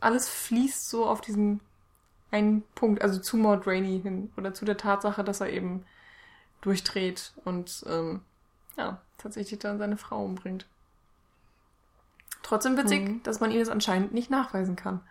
[0.00, 1.60] Alles fließt so auf diesen
[2.30, 5.84] einen Punkt, also zu Maud Rainey hin oder zu der Tatsache, dass er eben
[6.62, 8.22] durchdreht und ähm,
[8.78, 10.66] ja, tatsächlich dann seine Frau umbringt.
[12.42, 13.22] Trotzdem witzig, mhm.
[13.24, 15.00] dass man ihm das anscheinend nicht nachweisen kann.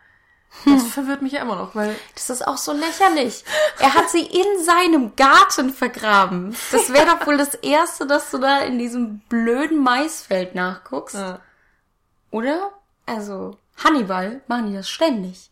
[0.64, 0.90] Das hm.
[0.90, 1.96] verwirrt mich ja immer noch, weil.
[2.14, 3.44] Das ist auch so lächerlich.
[3.80, 6.56] Er hat sie in seinem Garten vergraben.
[6.72, 11.16] Das wäre doch wohl das Erste, dass du da in diesem blöden Maisfeld nachguckst.
[11.16, 11.42] Ja.
[12.32, 12.72] Oder?
[13.06, 15.52] Also, Hannibal machen die das ständig.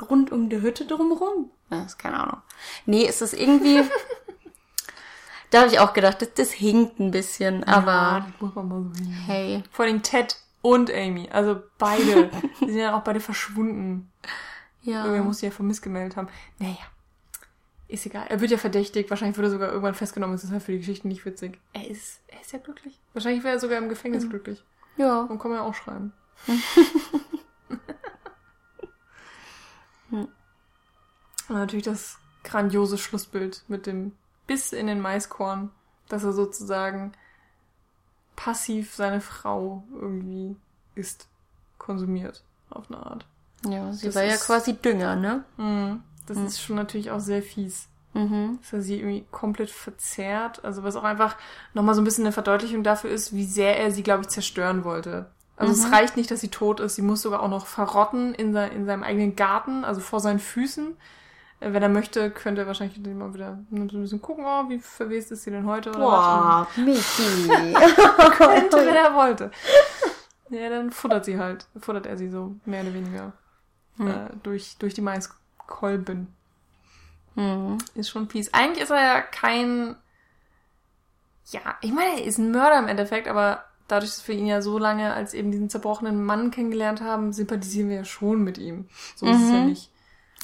[0.00, 1.50] Rund um die Hütte drumherum.
[1.70, 2.40] Ja, ist keine Ahnung.
[2.86, 3.82] Nee, ist das irgendwie.
[5.50, 7.90] da habe ich auch gedacht, das, das hinkt ein bisschen, aber.
[7.90, 9.62] Ja, das muss man mal so hey.
[9.70, 11.28] Vor allem Ted und Amy.
[11.30, 12.30] Also beide.
[12.60, 14.10] die sind ja auch beide verschwunden.
[14.82, 15.04] Ja.
[15.04, 16.28] Irgendwer muss sie ja vermisst gemeldet haben.
[16.58, 16.76] Naja.
[17.88, 18.26] Ist egal.
[18.28, 19.08] Er wird ja verdächtigt.
[19.08, 20.34] Wahrscheinlich wird er sogar irgendwann festgenommen.
[20.36, 21.58] Das ist halt für die Geschichte nicht witzig.
[21.72, 23.00] Er ist, er ist ja glücklich.
[23.14, 24.30] Wahrscheinlich wäre er sogar im Gefängnis mhm.
[24.30, 24.62] glücklich.
[24.96, 25.22] Ja.
[25.22, 26.12] Und kann man ja auch schreiben.
[31.48, 34.12] Und natürlich das grandiose Schlussbild mit dem
[34.48, 35.70] Biss in den Maiskorn,
[36.08, 37.12] dass er sozusagen
[38.34, 40.56] passiv seine Frau irgendwie
[40.96, 41.28] isst,
[41.78, 43.26] konsumiert, auf eine Art.
[43.64, 45.44] Ja, sie das war ja quasi Dünger, ne?
[45.56, 46.46] Mh, das mhm.
[46.46, 47.88] ist schon natürlich auch sehr fies.
[48.14, 48.58] Mhm.
[48.62, 50.64] Dass er sie irgendwie komplett verzerrt.
[50.64, 51.36] Also was auch einfach
[51.74, 54.84] nochmal so ein bisschen eine Verdeutlichung dafür ist, wie sehr er sie, glaube ich, zerstören
[54.84, 55.30] wollte.
[55.56, 55.78] Also mhm.
[55.78, 58.72] es reicht nicht, dass sie tot ist, sie muss sogar auch noch verrotten in, sein,
[58.72, 60.96] in seinem eigenen Garten, also vor seinen Füßen.
[61.60, 64.78] Äh, wenn er möchte, könnte er wahrscheinlich mal wieder so ein bisschen gucken, oh, wie
[64.78, 65.90] verwest ist sie denn heute?
[65.90, 67.48] Oder Boah, Michi.
[68.36, 69.50] könnte, wenn er wollte.
[70.50, 73.32] Ja, dann futtert sie halt, futtert er sie so, mehr oder weniger.
[73.96, 74.08] Mhm.
[74.08, 76.34] Äh, durch, durch die Maiskolben.
[77.34, 77.78] Mhm.
[77.94, 78.52] Ist schon fies.
[78.54, 79.96] Eigentlich ist er ja kein,
[81.46, 84.62] ja, ich meine, er ist ein Mörder im Endeffekt, aber dadurch, dass wir ihn ja
[84.62, 88.88] so lange als eben diesen zerbrochenen Mann kennengelernt haben, sympathisieren wir ja schon mit ihm.
[89.16, 89.32] So mhm.
[89.32, 89.66] ist es ja mhm.
[89.66, 89.90] nicht.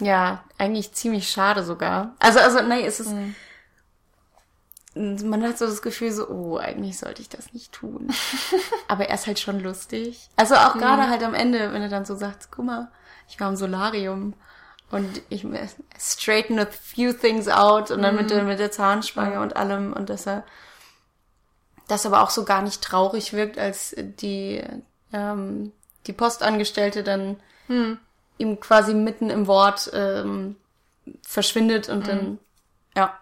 [0.00, 2.14] Ja, eigentlich ziemlich schade sogar.
[2.18, 3.12] Also, also, nein, es ist,
[4.94, 5.28] mhm.
[5.28, 8.12] man hat so das Gefühl so, oh, eigentlich sollte ich das nicht tun.
[8.88, 10.28] Aber er ist halt schon lustig.
[10.36, 11.10] Also auch gerade mhm.
[11.10, 12.90] halt am Ende, wenn er dann so sagt, guck mal,
[13.28, 14.34] ich war im Solarium
[14.90, 15.46] und ich
[15.98, 18.48] straighten a few things out und dann mit der, mhm.
[18.48, 20.44] mit der Zahnspange und allem und dass er
[21.88, 24.62] das aber auch so gar nicht traurig wirkt, als die,
[25.12, 25.72] ähm,
[26.06, 27.36] die Postangestellte dann
[27.66, 27.98] hm.
[28.38, 30.56] Ihm quasi mitten im Wort ähm,
[31.22, 32.08] verschwindet und hm.
[32.08, 32.38] dann,
[32.96, 33.18] ja,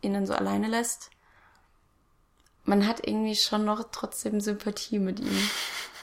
[0.00, 1.10] ihn dann so alleine lässt.
[2.64, 5.50] Man hat irgendwie schon noch trotzdem Sympathie mit ihm.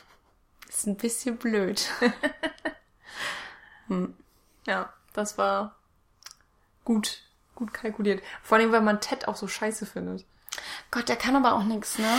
[0.69, 1.89] Ist ein bisschen blöd.
[3.87, 4.15] hm.
[4.67, 5.75] Ja, das war
[6.85, 7.23] gut,
[7.55, 8.21] gut kalkuliert.
[8.43, 10.25] Vor allem, weil man Ted auch so scheiße findet.
[10.91, 12.17] Gott, der kann aber auch nichts, ne?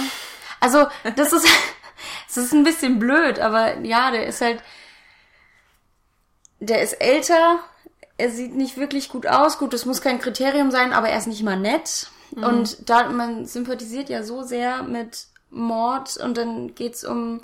[0.61, 0.87] Also,
[1.17, 1.47] das ist,
[2.29, 4.63] das ist ein bisschen blöd, aber ja, der ist halt,
[6.67, 7.59] der ist älter,
[8.19, 9.59] er sieht nicht wirklich gut aus.
[9.59, 12.09] Gut, das muss kein Kriterium sein, aber er ist nicht mal nett.
[12.35, 12.45] Mhm.
[12.45, 17.41] Und da, man sympathisiert ja so sehr mit Mord und dann geht's um,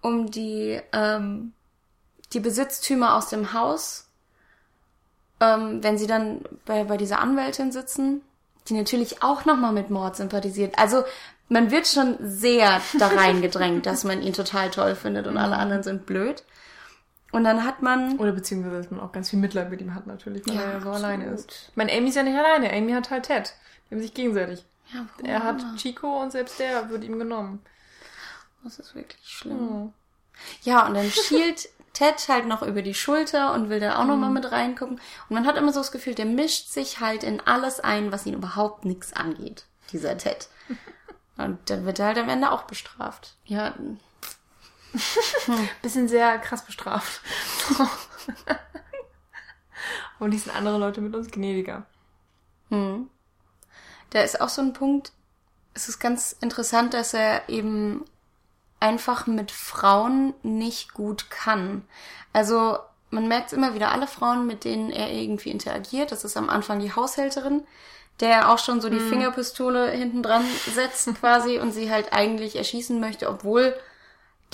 [0.00, 1.52] um die, ähm,
[2.32, 4.06] die Besitztümer aus dem Haus.
[5.40, 8.22] Ähm, wenn sie dann bei, bei dieser Anwältin sitzen
[8.68, 10.78] die natürlich auch nochmal mit Mord sympathisiert.
[10.78, 11.04] Also
[11.48, 15.60] man wird schon sehr da reingedrängt, dass man ihn total toll findet und alle mhm.
[15.60, 16.44] anderen sind blöd.
[17.32, 18.18] Und dann hat man.
[18.18, 20.72] Oder beziehungsweise, dass man auch ganz viel Mitleid mit ihm hat, natürlich, weil ja, er
[20.74, 20.96] ja so absolut.
[20.96, 21.50] alleine ist.
[21.70, 22.72] Ich meine, Amy ist ja nicht alleine.
[22.72, 23.54] Amy hat halt Ted.
[23.88, 24.64] Die haben sich gegenseitig.
[24.92, 27.60] Ja, er hat Chico und selbst der wird ihm genommen.
[28.62, 29.58] Das ist wirklich schlimm.
[29.58, 29.92] Oh.
[30.62, 34.08] Ja, und dann schielt Ted halt noch über die Schulter und will da auch mhm.
[34.08, 34.34] noch mal mhm.
[34.34, 34.96] mit reingucken.
[34.96, 38.26] Und man hat immer so das Gefühl, der mischt sich halt in alles ein, was
[38.26, 40.48] ihn überhaupt nichts angeht, dieser Ted.
[41.38, 43.36] Und dann wird er halt am Ende auch bestraft.
[43.46, 43.74] Ja.
[45.46, 45.68] Hm.
[45.82, 47.20] Bisschen sehr krass bestraft.
[50.18, 51.84] Und die sind andere Leute mit uns gnädiger.
[52.68, 53.10] Hm.
[54.10, 55.12] da ist auch so ein Punkt,
[55.74, 58.04] es ist ganz interessant, dass er eben
[58.80, 61.84] einfach mit Frauen nicht gut kann.
[62.32, 62.78] Also
[63.10, 66.80] man merkt immer wieder, alle Frauen, mit denen er irgendwie interagiert, das ist am Anfang
[66.80, 67.62] die Haushälterin,
[68.20, 69.08] der auch schon so die mhm.
[69.08, 73.76] Fingerpistole hinten dran setzt quasi und sie halt eigentlich erschießen möchte, obwohl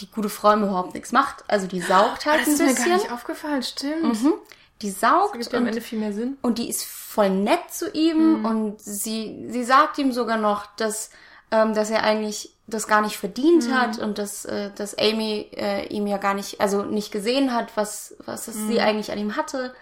[0.00, 1.44] die gute Frau überhaupt nichts macht.
[1.48, 2.66] Also die saugt halt das ein bisschen.
[2.66, 4.22] Das ist mir gar nicht aufgefallen, stimmt.
[4.22, 4.34] Mhm.
[4.82, 5.34] Die saugt.
[5.34, 6.38] Das gibt und, am Ende viel mehr Sinn.
[6.42, 8.44] Und die ist voll nett zu ihm mhm.
[8.44, 11.10] und sie, sie sagt ihm sogar noch, dass,
[11.50, 13.74] ähm, dass er eigentlich das gar nicht verdient mhm.
[13.74, 17.76] hat und dass, äh, dass Amy äh, ihm ja gar nicht, also nicht gesehen hat,
[17.76, 18.80] was, was es sie mhm.
[18.80, 19.74] eigentlich an ihm hatte.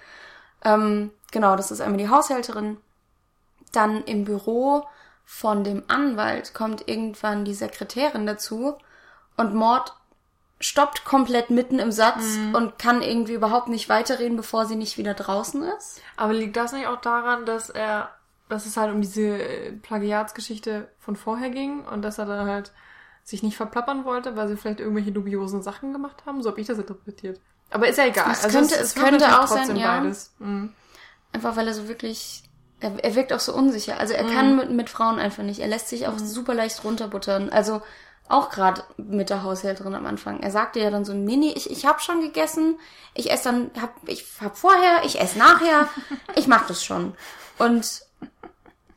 [0.65, 2.79] Ähm, genau, das ist einmal die Haushälterin.
[3.73, 4.85] Dann im Büro
[5.25, 8.77] von dem Anwalt kommt irgendwann die Sekretärin dazu
[9.37, 9.93] und Mord
[10.59, 12.55] stoppt komplett mitten im Satz mhm.
[12.55, 16.01] und kann irgendwie überhaupt nicht weiterreden, bevor sie nicht wieder draußen ist.
[16.17, 18.11] Aber liegt das nicht auch daran, dass er,
[18.49, 22.73] dass es halt um diese äh, Plagiatsgeschichte von vorher ging und dass er da halt
[23.23, 26.43] sich nicht verplappern wollte, weil sie vielleicht irgendwelche dubiosen Sachen gemacht haben?
[26.43, 27.41] So habe ich das interpretiert.
[27.71, 28.31] Aber ist ja egal.
[28.31, 30.01] Es also könnte, es, es könnte auch sein, ja.
[30.01, 30.33] Beides.
[30.39, 30.73] Mhm.
[31.33, 32.45] Einfach weil er so wirklich
[32.81, 33.99] er, er wirkt auch so unsicher.
[33.99, 34.33] Also er mhm.
[34.33, 35.61] kann mit, mit Frauen einfach nicht.
[35.61, 36.27] Er lässt sich auch mhm.
[36.27, 37.51] super leicht runterbuttern.
[37.51, 37.83] Also
[38.29, 40.41] auch gerade mit der Haushälterin am Anfang.
[40.41, 42.79] Er sagte ja dann so, nee, nee, ich, ich habe schon gegessen,
[43.15, 45.89] ich esse dann, hab, ich hab vorher, ich esse nachher,
[46.35, 47.15] ich mach das schon.
[47.59, 48.03] Und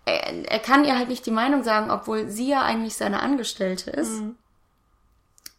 [0.06, 3.92] er, er kann ihr halt nicht die Meinung sagen, obwohl sie ja eigentlich seine Angestellte
[3.92, 4.22] ist.
[4.22, 4.36] Mhm.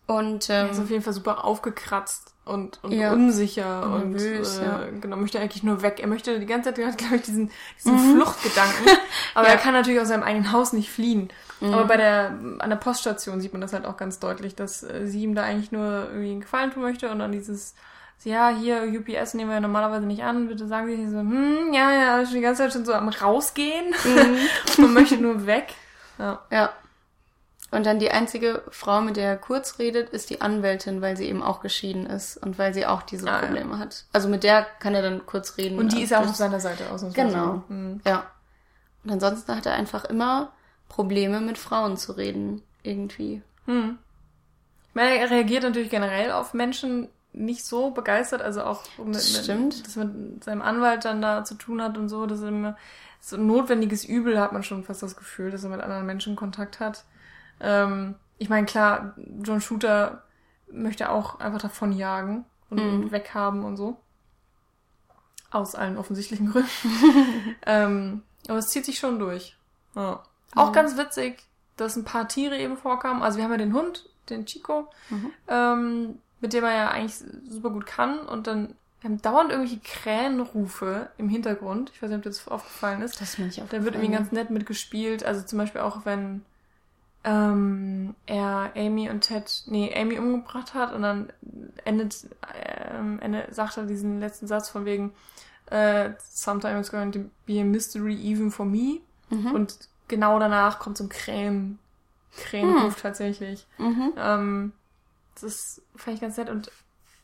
[0.06, 3.12] Und ähm, er ist auf jeden Fall super aufgekratzt und, und ja.
[3.12, 4.86] unsicher und, und nervös, äh, ja.
[5.00, 6.00] genau, möchte eigentlich nur weg.
[6.00, 8.16] Er möchte die ganze Zeit, glaube ich, diesen, diesen mhm.
[8.16, 8.86] Fluchtgedanken.
[9.34, 11.30] Aber er kann natürlich aus seinem eigenen Haus nicht fliehen.
[11.60, 11.74] Mhm.
[11.74, 15.06] Aber bei der, an der Poststation sieht man das halt auch ganz deutlich, dass äh,
[15.06, 17.74] sie ihm da eigentlich nur irgendwie einen Gefallen tun möchte und dann dieses,
[18.24, 21.92] ja, hier, UPS nehmen wir ja normalerweise nicht an, bitte sagen sie so, hm, ja,
[21.92, 24.38] ja, schon die ganze Zeit schon so am rausgehen mhm.
[24.84, 25.74] und möchte nur weg.
[26.18, 26.40] Ja.
[26.50, 26.70] ja.
[27.72, 31.26] Und dann die einzige Frau, mit der er kurz redet, ist die Anwältin, weil sie
[31.26, 33.78] eben auch geschieden ist und weil sie auch diese ah, Probleme ja.
[33.78, 34.04] hat.
[34.12, 35.78] Also mit der kann er dann kurz reden.
[35.78, 37.04] Und die ist ja auch auf seiner Seite aus.
[37.14, 37.62] Genau.
[37.68, 38.00] Mhm.
[38.04, 38.24] Ja.
[39.04, 40.50] Und ansonsten hat er einfach immer
[40.90, 43.40] Probleme mit Frauen zu reden, irgendwie.
[43.64, 43.96] Hm.
[44.88, 49.76] Ich meine, er reagiert natürlich generell auf Menschen nicht so begeistert, also auch mit, Stimmt.
[49.76, 52.76] mit, das mit seinem Anwalt dann da zu tun hat und so, dass er immer
[53.20, 56.36] so ein notwendiges Übel hat man schon fast das Gefühl, dass er mit anderen Menschen
[56.36, 57.04] Kontakt hat.
[57.60, 60.24] Ähm, ich meine, klar, John Shooter
[60.72, 63.02] möchte auch einfach davon jagen und, mhm.
[63.04, 63.96] und weghaben und so.
[65.50, 66.68] Aus allen offensichtlichen Gründen.
[67.66, 69.56] ähm, aber es zieht sich schon durch.
[69.94, 70.22] Ja.
[70.54, 70.74] Auch mhm.
[70.74, 71.42] ganz witzig,
[71.76, 73.22] dass ein paar Tiere eben vorkamen.
[73.22, 75.32] Also wir haben ja den Hund, den Chico, mhm.
[75.48, 77.16] ähm, mit dem er ja eigentlich
[77.48, 78.20] super gut kann.
[78.20, 81.90] Und dann wir haben dauernd irgendwelche Krähenrufe im Hintergrund.
[81.94, 83.20] Ich weiß nicht, ob dir das aufgefallen ist.
[83.20, 83.82] Das ist mir nicht aufgefallen.
[83.82, 85.24] Da wird irgendwie ganz nett mitgespielt.
[85.24, 86.42] Also zum Beispiel auch, wenn
[87.24, 91.32] ähm, er Amy und Ted, nee, Amy umgebracht hat und dann
[91.84, 92.28] endet,
[92.92, 95.14] ähm, endet, sagt er diesen letzten Satz von wegen,
[95.70, 99.00] äh, sometimes it's going to be a mystery even for me.
[99.30, 99.52] Mhm.
[99.52, 99.78] Und
[100.10, 101.78] genau danach kommt so ein Krähen,
[102.36, 103.02] Krähenruf hm.
[103.02, 103.66] tatsächlich.
[103.78, 104.12] Mhm.
[104.18, 104.72] Ähm,
[105.40, 106.50] das fand ich ganz nett.
[106.50, 106.68] Und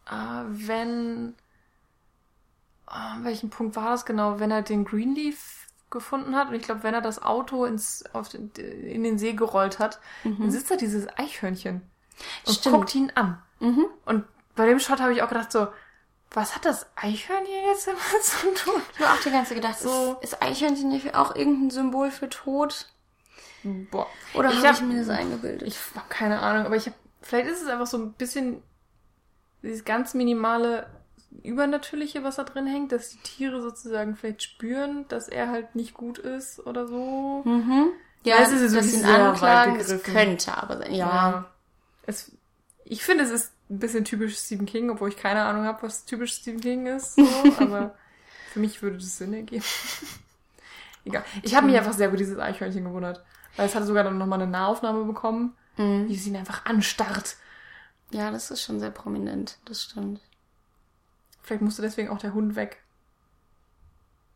[0.07, 1.35] äh, wenn,
[2.89, 4.41] äh, welchen Punkt war das genau?
[4.41, 8.29] Wenn er den Greenleaf gefunden hat und ich glaube, wenn er das Auto ins, auf
[8.29, 10.39] den, in den See gerollt hat, mhm.
[10.39, 11.83] dann sitzt da dieses Eichhörnchen
[12.47, 12.75] und Stimmt.
[12.75, 13.43] guckt ihn an.
[13.61, 13.87] Mhm.
[14.05, 14.25] Und
[14.55, 15.69] bei dem Shot habe ich auch gedacht so,
[16.31, 18.83] was hat das Eichhörnchen jetzt immer zu tun?
[18.95, 22.29] Ich habe auch die ganze gedacht, so, ist, ist Eichhörnchen nicht auch irgendein Symbol für
[22.29, 22.87] Tod?
[23.91, 24.07] Boah.
[24.35, 25.67] Oder habe hab ich mir das eingebildet?
[25.67, 28.63] Ich habe keine Ahnung, aber ich habe, vielleicht ist es einfach so ein bisschen
[29.63, 30.87] dieses ganz minimale
[31.43, 35.95] Übernatürliche, was da drin hängt, dass die Tiere sozusagen vielleicht spüren, dass er halt nicht
[35.95, 37.43] gut ist oder so.
[37.45, 37.91] Mhm.
[38.25, 41.07] Ja, es ist so das sind Anklagen, es könnte aber sein, ja.
[41.07, 41.51] ja.
[42.07, 42.33] Es,
[42.85, 46.05] ich finde, es ist ein bisschen typisch Stephen King, obwohl ich keine Ahnung habe, was
[46.05, 47.17] typisch Stephen King ist.
[47.17, 47.27] So,
[47.59, 47.97] aber
[48.53, 49.65] für mich würde das Sinn ergeben.
[51.05, 51.25] Egal.
[51.43, 53.25] Ich habe mich einfach sehr über dieses Eichhörnchen gewundert.
[53.57, 56.09] Weil es hat sogar dann nochmal eine Nahaufnahme bekommen, mhm.
[56.09, 57.37] wie sie ihn einfach anstarrt.
[58.11, 60.21] Ja, das ist schon sehr prominent, das stimmt.
[61.43, 62.83] Vielleicht musste deswegen auch der Hund weg.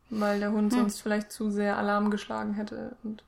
[0.09, 0.79] Weil der Hund hm.
[0.79, 3.23] sonst vielleicht zu sehr Alarm geschlagen hätte und.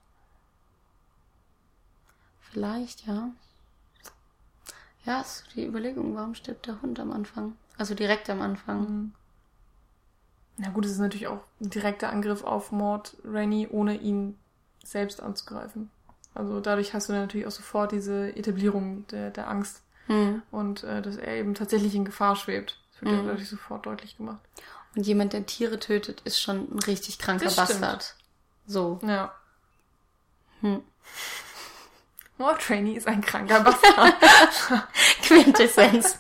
[2.42, 3.32] Vielleicht, ja.
[5.06, 7.56] Ja, ist die Überlegung, warum stirbt der Hund am Anfang?
[7.78, 8.80] Also direkt am Anfang.
[8.80, 9.12] Mhm.
[10.58, 14.38] Na gut, es ist natürlich auch ein direkter Angriff auf Mord Rainy, ohne ihn
[14.84, 15.90] selbst anzugreifen.
[16.36, 20.42] Also dadurch hast du natürlich auch sofort diese Etablierung der, der Angst mhm.
[20.52, 22.80] und äh, dass er eben tatsächlich in Gefahr schwebt.
[22.92, 23.20] Das wird mhm.
[23.20, 24.42] ja dadurch sofort deutlich gemacht.
[24.96, 28.16] Und jemand, der Tiere tötet, ist schon ein richtig kranker das Bastard.
[28.68, 29.00] So.
[29.04, 29.34] Ja.
[30.62, 30.82] Hm.
[32.38, 34.16] More Trainee ist ein kranker Bastard.
[35.22, 36.20] Quintessenz.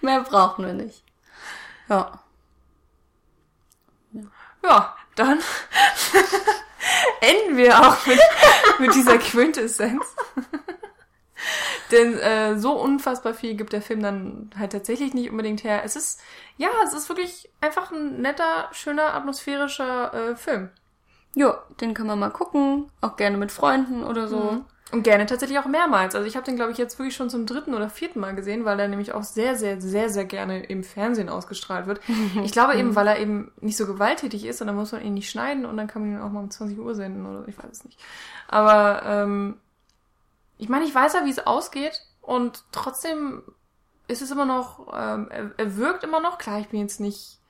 [0.00, 1.02] Mehr brauchen wir nicht.
[1.88, 2.20] Ja.
[4.62, 5.38] Ja, dann
[7.20, 8.20] enden wir auch mit,
[8.78, 10.04] mit dieser Quintessenz.
[11.92, 15.82] Denn äh, so unfassbar viel gibt der Film dann halt tatsächlich nicht unbedingt her.
[15.84, 16.20] Es ist,
[16.56, 20.70] ja, es ist wirklich einfach ein netter, schöner, atmosphärischer äh, Film.
[21.34, 24.38] Ja, den kann man mal gucken, auch gerne mit Freunden oder so.
[24.38, 24.64] Mhm.
[24.92, 26.14] Und gerne tatsächlich auch mehrmals.
[26.14, 28.64] Also ich habe den, glaube ich, jetzt wirklich schon zum dritten oder vierten Mal gesehen,
[28.64, 32.00] weil er nämlich auch sehr, sehr, sehr, sehr gerne im Fernsehen ausgestrahlt wird.
[32.44, 35.14] Ich glaube eben, weil er eben nicht so gewalttätig ist und dann muss man ihn
[35.14, 37.58] nicht schneiden und dann kann man ihn auch mal um 20 Uhr senden oder ich
[37.58, 37.98] weiß es nicht.
[38.46, 39.56] Aber ähm,
[40.58, 43.42] ich meine, ich weiß ja, wie es ausgeht und trotzdem
[44.06, 47.40] ist es immer noch, ähm, er, er wirkt immer noch, klar, ich bin jetzt nicht,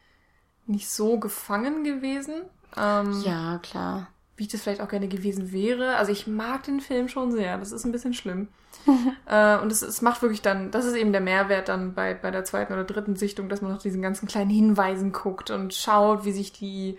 [0.66, 2.43] nicht so gefangen gewesen.
[2.76, 5.97] Ähm, ja, klar wie ich das vielleicht auch gerne gewesen wäre.
[5.97, 7.57] Also ich mag den Film schon sehr.
[7.59, 8.49] Das ist ein bisschen schlimm.
[9.26, 12.30] äh, und es, es macht wirklich dann, das ist eben der Mehrwert dann bei, bei
[12.30, 16.24] der zweiten oder dritten Sichtung, dass man noch diesen ganzen kleinen Hinweisen guckt und schaut,
[16.24, 16.99] wie sich die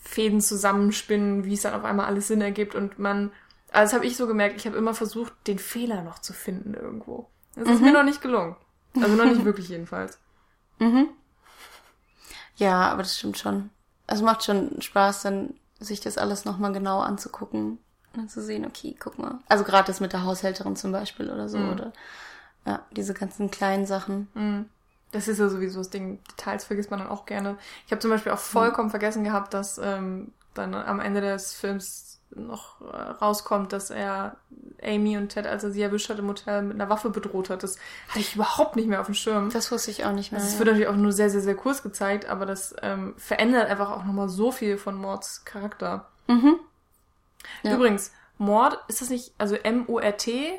[0.00, 3.32] Fäden zusammenspinnen, wie es dann auf einmal alles Sinn ergibt und man,
[3.72, 6.74] also das habe ich so gemerkt, ich habe immer versucht, den Fehler noch zu finden
[6.74, 7.28] irgendwo.
[7.56, 7.74] Das mhm.
[7.74, 8.56] ist mir noch nicht gelungen.
[9.00, 10.18] Also noch nicht wirklich jedenfalls.
[10.82, 11.08] Mhm.
[12.56, 13.68] Ja, aber das stimmt schon.
[14.06, 17.78] Es macht schon Spaß, dann sich das alles nochmal genau anzugucken
[18.16, 19.38] und zu sehen, okay, guck mal.
[19.48, 21.72] Also gerade das mit der Haushälterin zum Beispiel oder so, mhm.
[21.72, 21.92] oder
[22.66, 24.28] ja, diese ganzen kleinen Sachen.
[24.34, 24.66] Mhm.
[25.12, 26.20] Das ist ja sowieso das Ding.
[26.30, 27.56] Details vergisst man dann auch gerne.
[27.86, 28.92] Ich habe zum Beispiel auch vollkommen mhm.
[28.92, 34.36] vergessen gehabt, dass ähm, dann am Ende des Films noch äh, rauskommt, dass er
[34.82, 37.62] Amy und Ted, als er sie erwischt hat im Hotel, mit einer Waffe bedroht hat.
[37.62, 37.76] Das
[38.08, 39.50] hatte ich überhaupt nicht mehr auf dem Schirm.
[39.50, 40.40] Das wusste ich auch nicht mehr.
[40.40, 43.90] Das wird natürlich auch nur sehr, sehr, sehr kurz gezeigt, aber das ähm, verändert einfach
[43.90, 46.08] auch nochmal so viel von Mords Charakter.
[46.28, 46.56] Mhm.
[47.62, 47.74] Ja.
[47.74, 50.54] Übrigens, Mord, ist das nicht, also M-O-R-T,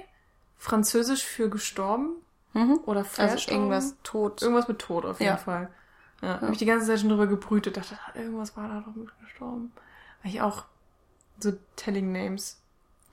[0.57, 2.15] französisch für gestorben?
[2.53, 2.80] Mhm.
[2.86, 3.32] Oder verstorben?
[3.32, 4.41] Also irgendwas tot.
[4.41, 5.38] Irgendwas mit Tod auf jeden ja.
[5.38, 5.69] Fall.
[6.22, 6.41] Ja, ja.
[6.41, 9.72] habe ich die ganze Zeit schon drüber gebrütet, dachte, irgendwas war da doch mit gestorben.
[10.22, 10.65] Weil ich auch
[11.41, 12.61] so Telling Names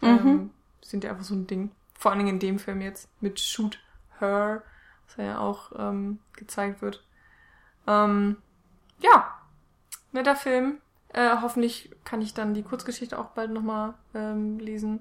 [0.00, 0.08] mhm.
[0.08, 0.50] ähm,
[0.82, 1.70] sind ja einfach so ein Ding.
[1.98, 3.78] Vor allen Dingen in dem Film jetzt mit Shoot
[4.20, 4.62] Her,
[5.06, 7.04] was ja auch ähm, gezeigt wird.
[7.86, 8.36] Ähm,
[9.00, 9.38] ja,
[10.12, 10.78] netter Film.
[11.10, 15.00] Äh, hoffentlich kann ich dann die Kurzgeschichte auch bald nochmal ähm, lesen.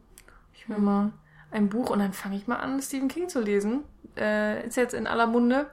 [0.53, 0.85] Ich will mhm.
[0.85, 1.11] mal
[1.51, 3.83] ein Buch und dann fange ich mal an, Stephen King zu lesen.
[4.15, 5.69] Äh, ist jetzt in aller Munde.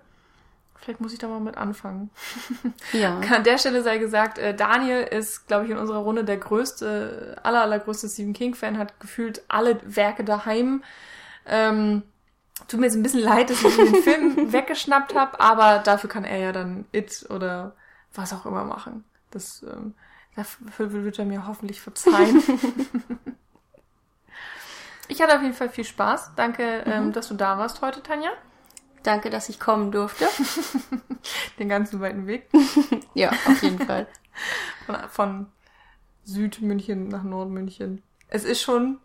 [0.85, 2.11] Vielleicht muss ich da mal mit anfangen.
[2.93, 3.18] Ja.
[3.18, 7.37] An der Stelle sei gesagt, äh, Daniel ist, glaube ich, in unserer Runde der größte,
[7.43, 10.85] aller, allergrößte Stephen King-Fan, hat gefühlt alle Werke daheim.
[11.47, 12.03] Ähm,
[12.68, 16.24] tut mir jetzt ein bisschen leid, dass ich den Film weggeschnappt habe, aber dafür kann
[16.24, 17.74] er ja dann It oder
[18.14, 19.05] was auch immer machen.
[19.30, 19.95] Das ähm,
[20.37, 22.43] dafür wird er mir hoffentlich verzeihen.
[25.09, 26.32] ich hatte auf jeden Fall viel Spaß.
[26.37, 27.12] Danke, ähm, mhm.
[27.12, 28.30] dass du da warst heute, Tanja.
[29.05, 30.26] Danke, dass ich kommen durfte.
[31.59, 32.48] Den ganzen weiten Weg.
[33.14, 34.09] ja, auf jeden Fall.
[34.86, 35.46] Von, von
[36.24, 38.02] Südmünchen nach Nordmünchen.
[38.28, 38.98] Es ist schon,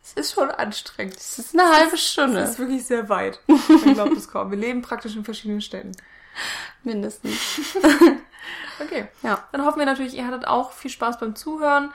[0.00, 1.16] es ist schon anstrengend.
[1.16, 2.38] Es ist eine halbe Stunde.
[2.38, 3.40] Es ist wirklich sehr weit.
[3.48, 4.52] Man glaubt es kaum.
[4.52, 5.92] Wir leben praktisch in verschiedenen Städten.
[6.84, 7.36] Mindestens.
[8.80, 9.08] okay.
[9.22, 9.46] Ja.
[9.50, 11.92] Dann hoffen wir natürlich, ihr hattet auch viel Spaß beim Zuhören.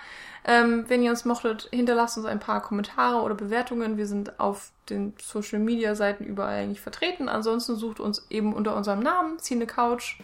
[0.50, 3.98] Ähm, wenn ihr uns mochtet, hinterlasst uns ein paar Kommentare oder Bewertungen.
[3.98, 7.28] Wir sind auf den Social Media Seiten überall eigentlich vertreten.
[7.28, 10.20] Ansonsten sucht uns eben unter unserem Namen CineCouch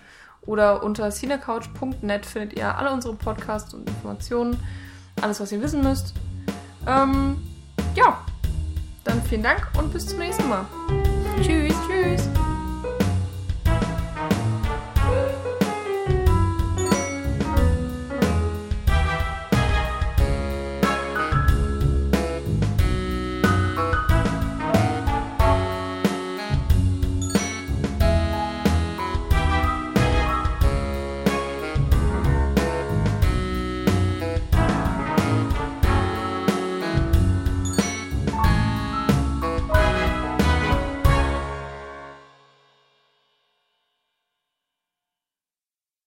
[0.45, 4.57] oder unter cinecouch.net findet ihr alle unsere Podcasts und Informationen.
[5.21, 6.13] Alles, was ihr wissen müsst.
[6.87, 7.37] Ähm,
[7.95, 8.19] ja,
[9.03, 10.65] dann vielen Dank und bis zum nächsten Mal.
[11.41, 11.75] Tschüss.